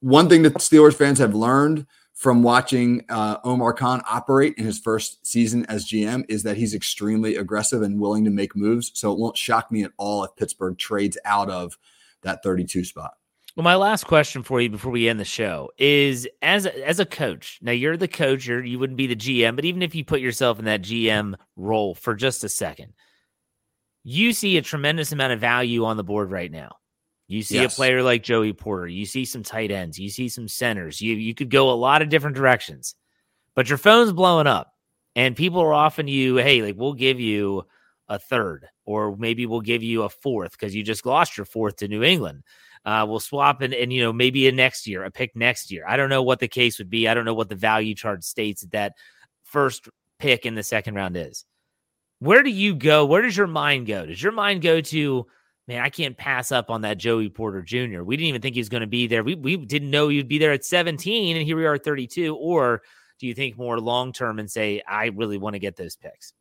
[0.01, 1.87] one thing that Steelers fans have learned
[2.17, 6.75] from watching uh, Omar Khan operate in his first season as GM is that he's
[6.75, 8.91] extremely aggressive and willing to make moves.
[8.95, 11.77] So it won't shock me at all if Pittsburgh trades out of
[12.23, 13.13] that 32 spot.
[13.55, 17.01] Well, my last question for you before we end the show is as a, as
[17.01, 17.59] a coach.
[17.61, 18.47] Now you're the coach.
[18.47, 21.35] You're, you wouldn't be the GM, but even if you put yourself in that GM
[21.55, 22.95] role for just a second,
[24.05, 26.77] you see a tremendous amount of value on the board right now.
[27.29, 27.75] You see Yes.
[27.75, 28.87] a player like Joey Porter.
[28.87, 29.99] You see some tight ends.
[29.99, 31.01] You see some centers.
[31.01, 32.95] You you could go a lot of different directions,
[33.55, 34.73] but your phone's blowing up,
[35.17, 37.65] and people are offering you, hey, like we'll give you
[38.09, 41.77] a third, or maybe we'll give you a fourth because you just lost your fourth
[41.77, 42.45] to New England.
[42.85, 45.85] Uh, we'll swap and, and you know maybe a next year, a pick next year.
[45.89, 47.09] I don't know what the case would be.
[47.09, 48.93] I don't know what the value chart states that that
[49.43, 49.89] first
[50.21, 51.45] pick in the second round is.
[52.21, 53.05] Where do you go?
[53.05, 54.07] Where does your mind go?
[54.07, 55.27] Does your mind go to
[55.67, 55.83] man?
[55.83, 58.03] I can't pass up on that Joey Porter Jr.
[58.03, 59.23] We didn't even think he was going to be there.
[59.23, 62.37] We we didn't know he'd be there at 17, and here we are at 32.
[62.37, 62.83] Or
[63.19, 66.33] do you think more long term and say I really want to get those picks?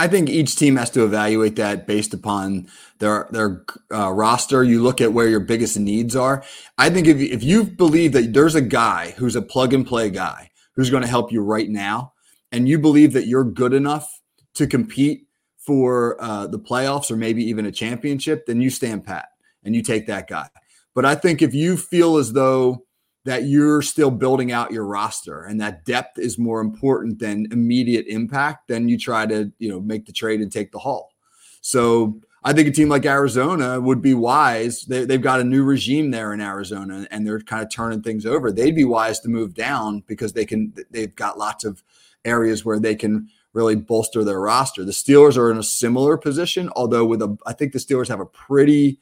[0.00, 2.68] I think each team has to evaluate that based upon
[3.00, 4.62] their their uh, roster.
[4.62, 6.44] You look at where your biggest needs are.
[6.78, 10.08] I think if if you believe that there's a guy who's a plug and play
[10.10, 12.12] guy who's going to help you right now,
[12.52, 14.20] and you believe that you're good enough
[14.54, 15.27] to compete
[15.68, 19.28] for uh, the playoffs or maybe even a championship, then you stand pat
[19.64, 20.48] and you take that guy.
[20.94, 22.86] But I think if you feel as though
[23.26, 28.06] that you're still building out your roster and that depth is more important than immediate
[28.06, 31.12] impact, then you try to, you know, make the trade and take the haul.
[31.60, 34.86] So I think a team like Arizona would be wise.
[34.86, 38.24] They, they've got a new regime there in Arizona and they're kind of turning things
[38.24, 38.50] over.
[38.50, 41.82] They'd be wise to move down because they can, they've got lots of
[42.24, 44.84] areas where they can really bolster their roster.
[44.84, 48.20] The Steelers are in a similar position, although with a, I think the Steelers have
[48.20, 49.00] a pretty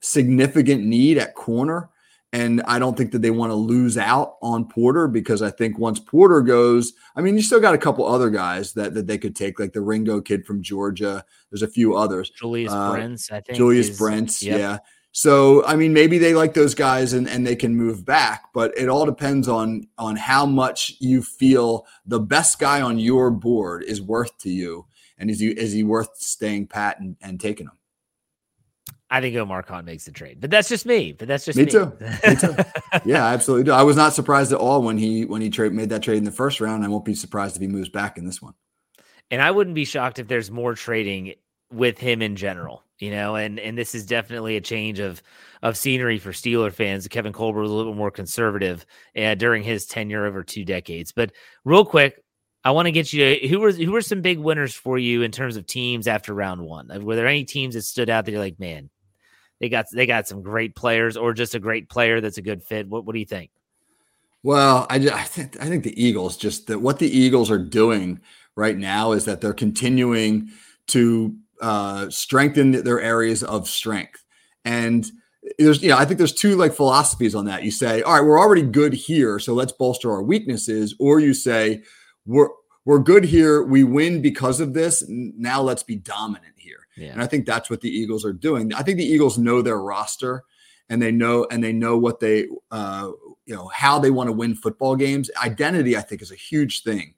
[0.00, 1.90] significant need at corner.
[2.32, 5.78] And I don't think that they want to lose out on Porter because I think
[5.78, 9.16] once Porter goes, I mean, you still got a couple other guys that, that they
[9.16, 11.24] could take, like the Ringo kid from Georgia.
[11.50, 12.28] There's a few others.
[12.30, 13.56] Julius Uh, Brents, I think.
[13.56, 14.58] Julius is- Brents, yep.
[14.58, 14.78] yeah.
[15.18, 18.72] So I mean, maybe they like those guys and, and they can move back, but
[18.78, 23.82] it all depends on on how much you feel the best guy on your board
[23.82, 24.86] is worth to you,
[25.18, 27.72] and is he is he worth staying pat and, and taking him?
[29.10, 31.10] I think Omar Khan makes the trade, but that's just me.
[31.10, 31.92] But that's just Me me, too.
[32.00, 32.54] Me too.
[33.04, 33.64] Yeah, I absolutely.
[33.64, 33.72] Do.
[33.72, 36.24] I was not surprised at all when he when he trade made that trade in
[36.24, 36.84] the first round.
[36.84, 38.54] I won't be surprised if he moves back in this one.
[39.32, 41.34] and I wouldn't be shocked if there's more trading
[41.72, 42.84] with him in general.
[42.98, 45.22] You know, and and this is definitely a change of
[45.62, 47.06] of scenery for Steeler fans.
[47.06, 48.84] Kevin Colbert was a little bit more conservative
[49.16, 51.12] uh, during his tenure over two decades.
[51.12, 51.32] But
[51.64, 52.22] real quick,
[52.64, 55.30] I want to get you who were who were some big winners for you in
[55.30, 56.88] terms of teams after round one?
[57.04, 58.90] Were there any teams that stood out that you're like, man,
[59.60, 62.64] they got they got some great players, or just a great player that's a good
[62.64, 62.88] fit?
[62.88, 63.50] What what do you think?
[64.42, 68.20] Well, I, I think I think the Eagles just that what the Eagles are doing
[68.56, 70.50] right now is that they're continuing
[70.88, 74.24] to uh, strengthen their areas of strength,
[74.64, 75.10] and
[75.58, 77.62] there's you know I think there's two like philosophies on that.
[77.62, 81.34] You say, all right, we're already good here, so let's bolster our weaknesses, or you
[81.34, 81.82] say
[82.26, 82.48] we're
[82.84, 85.04] we're good here, we win because of this.
[85.08, 86.86] Now let's be dominant here.
[86.96, 87.12] Yeah.
[87.12, 88.72] And I think that's what the Eagles are doing.
[88.72, 90.42] I think the Eagles know their roster
[90.88, 93.10] and they know and they know what they uh,
[93.44, 95.30] you know how they want to win football games.
[95.42, 97.14] Identity, I think, is a huge thing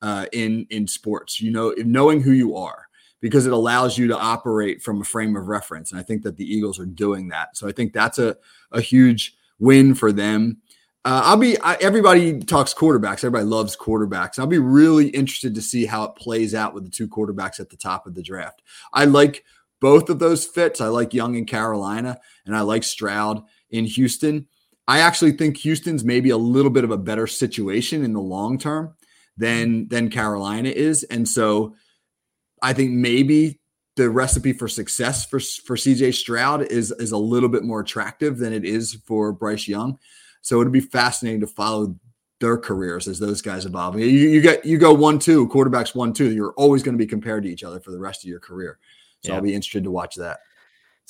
[0.00, 1.40] uh, in in sports.
[1.40, 2.88] You know, knowing who you are
[3.22, 5.90] because it allows you to operate from a frame of reference.
[5.90, 7.56] And I think that the Eagles are doing that.
[7.56, 8.36] So I think that's a
[8.72, 10.58] a huge win for them.
[11.04, 13.18] Uh, I'll be I, everybody talks quarterbacks.
[13.18, 14.38] Everybody loves quarterbacks.
[14.38, 17.70] I'll be really interested to see how it plays out with the two quarterbacks at
[17.70, 18.60] the top of the draft.
[18.92, 19.44] I like
[19.80, 20.80] both of those fits.
[20.80, 24.46] I like Young in Carolina, and I like Stroud in Houston.
[24.86, 28.58] I actually think Houston's maybe a little bit of a better situation in the long
[28.58, 28.94] term
[29.36, 31.74] than than Carolina is, and so
[32.62, 33.60] I think maybe
[33.96, 38.38] the recipe for success for for CJ Stroud is is a little bit more attractive
[38.38, 39.98] than it is for Bryce Young.
[40.40, 41.94] So it'd be fascinating to follow
[42.40, 43.98] their careers as those guys evolve.
[43.98, 46.32] You, you get you go one two quarterbacks one two.
[46.32, 48.78] You're always going to be compared to each other for the rest of your career.
[49.20, 49.36] So Yeah.
[49.36, 50.40] I'll be interested to watch that.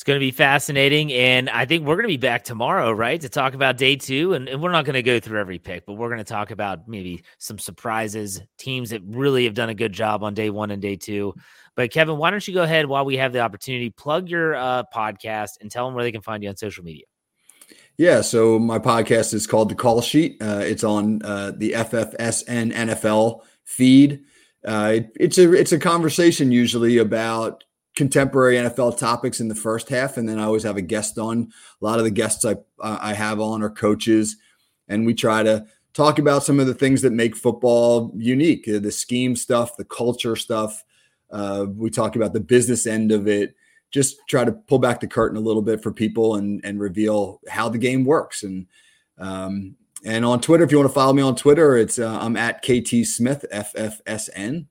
[0.03, 1.13] It's going to be fascinating.
[1.13, 3.21] And I think we're going to be back tomorrow, right?
[3.21, 4.35] To talk about day two.
[4.35, 6.51] And, and we're not going to go through every pick, but we're going to talk
[6.51, 10.73] about maybe some surprises, teams that really have done a good job on day one
[10.73, 11.35] and day two.
[11.77, 14.83] But Kevin, why don't you go ahead while we have the opportunity, plug your uh,
[14.93, 17.05] podcast and tell them where they can find you on social media?
[17.97, 20.43] Yeah, so my podcast is called The Call Sheet.
[20.43, 24.25] Uh, it's on uh, the FFSN NFL feed.
[24.67, 27.63] Uh, it, it's a it's a conversation usually about
[27.95, 31.53] contemporary NFL topics in the first half, and then I always have a guest on.
[31.81, 34.37] A lot of the guests I I have on are coaches,
[34.89, 38.93] and we try to talk about some of the things that make football unique, the
[38.93, 40.85] scheme stuff, the culture stuff.
[41.31, 43.55] Uh, we talk about the business end of it.
[43.91, 47.41] Just try to pull back the curtain a little bit for people and and reveal
[47.49, 48.43] how the game works.
[48.43, 48.67] And
[49.19, 52.37] um, and on Twitter, if you want to follow me on Twitter, it's uh, I'm
[52.37, 54.67] at KT Smith FFSN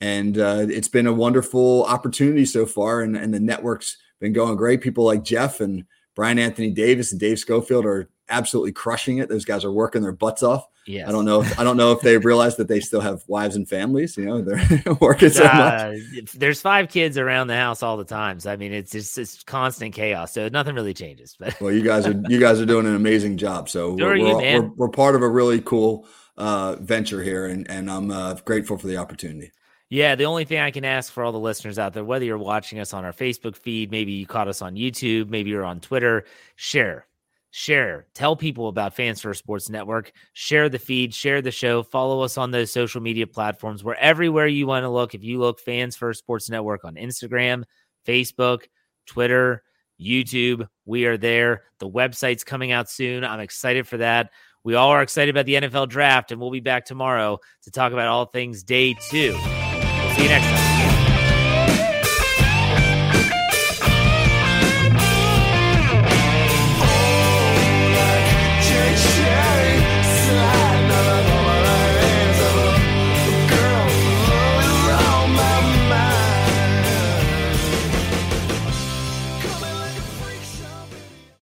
[0.00, 3.02] and uh, it's been a wonderful opportunity so far.
[3.02, 4.80] And, and the network's been going great.
[4.80, 5.84] People like Jeff and
[6.14, 9.28] Brian Anthony Davis and Dave Schofield are absolutely crushing it.
[9.28, 10.66] Those guys are working their butts off.
[10.86, 11.42] Yeah, I don't know.
[11.42, 14.16] If, I don't know if they realize that they still have wives and families.
[14.16, 16.32] You know, they're working so uh, much.
[16.32, 18.40] There's five kids around the house all the time.
[18.40, 20.32] So I mean, it's just it's constant chaos.
[20.32, 21.36] So nothing really changes.
[21.38, 23.68] But well, you guys are you guys are doing an amazing job.
[23.68, 26.06] So we're, you, we're, we're, we're, part of a really cool
[26.38, 29.52] uh, venture here, and and I'm uh, grateful for the opportunity.
[29.90, 32.36] Yeah, the only thing I can ask for all the listeners out there, whether you're
[32.36, 35.80] watching us on our Facebook feed, maybe you caught us on YouTube, maybe you're on
[35.80, 36.24] Twitter,
[36.56, 37.06] share,
[37.52, 42.20] share, tell people about Fans First Sports Network, share the feed, share the show, follow
[42.20, 43.82] us on those social media platforms.
[43.82, 45.14] We're everywhere you want to look.
[45.14, 47.64] If you look Fans First Sports Network on Instagram,
[48.06, 48.64] Facebook,
[49.06, 49.62] Twitter,
[49.98, 51.62] YouTube, we are there.
[51.78, 53.24] The website's coming out soon.
[53.24, 54.32] I'm excited for that.
[54.64, 57.92] We all are excited about the NFL draft, and we'll be back tomorrow to talk
[57.92, 59.34] about all things day two.
[60.18, 60.97] See you next time.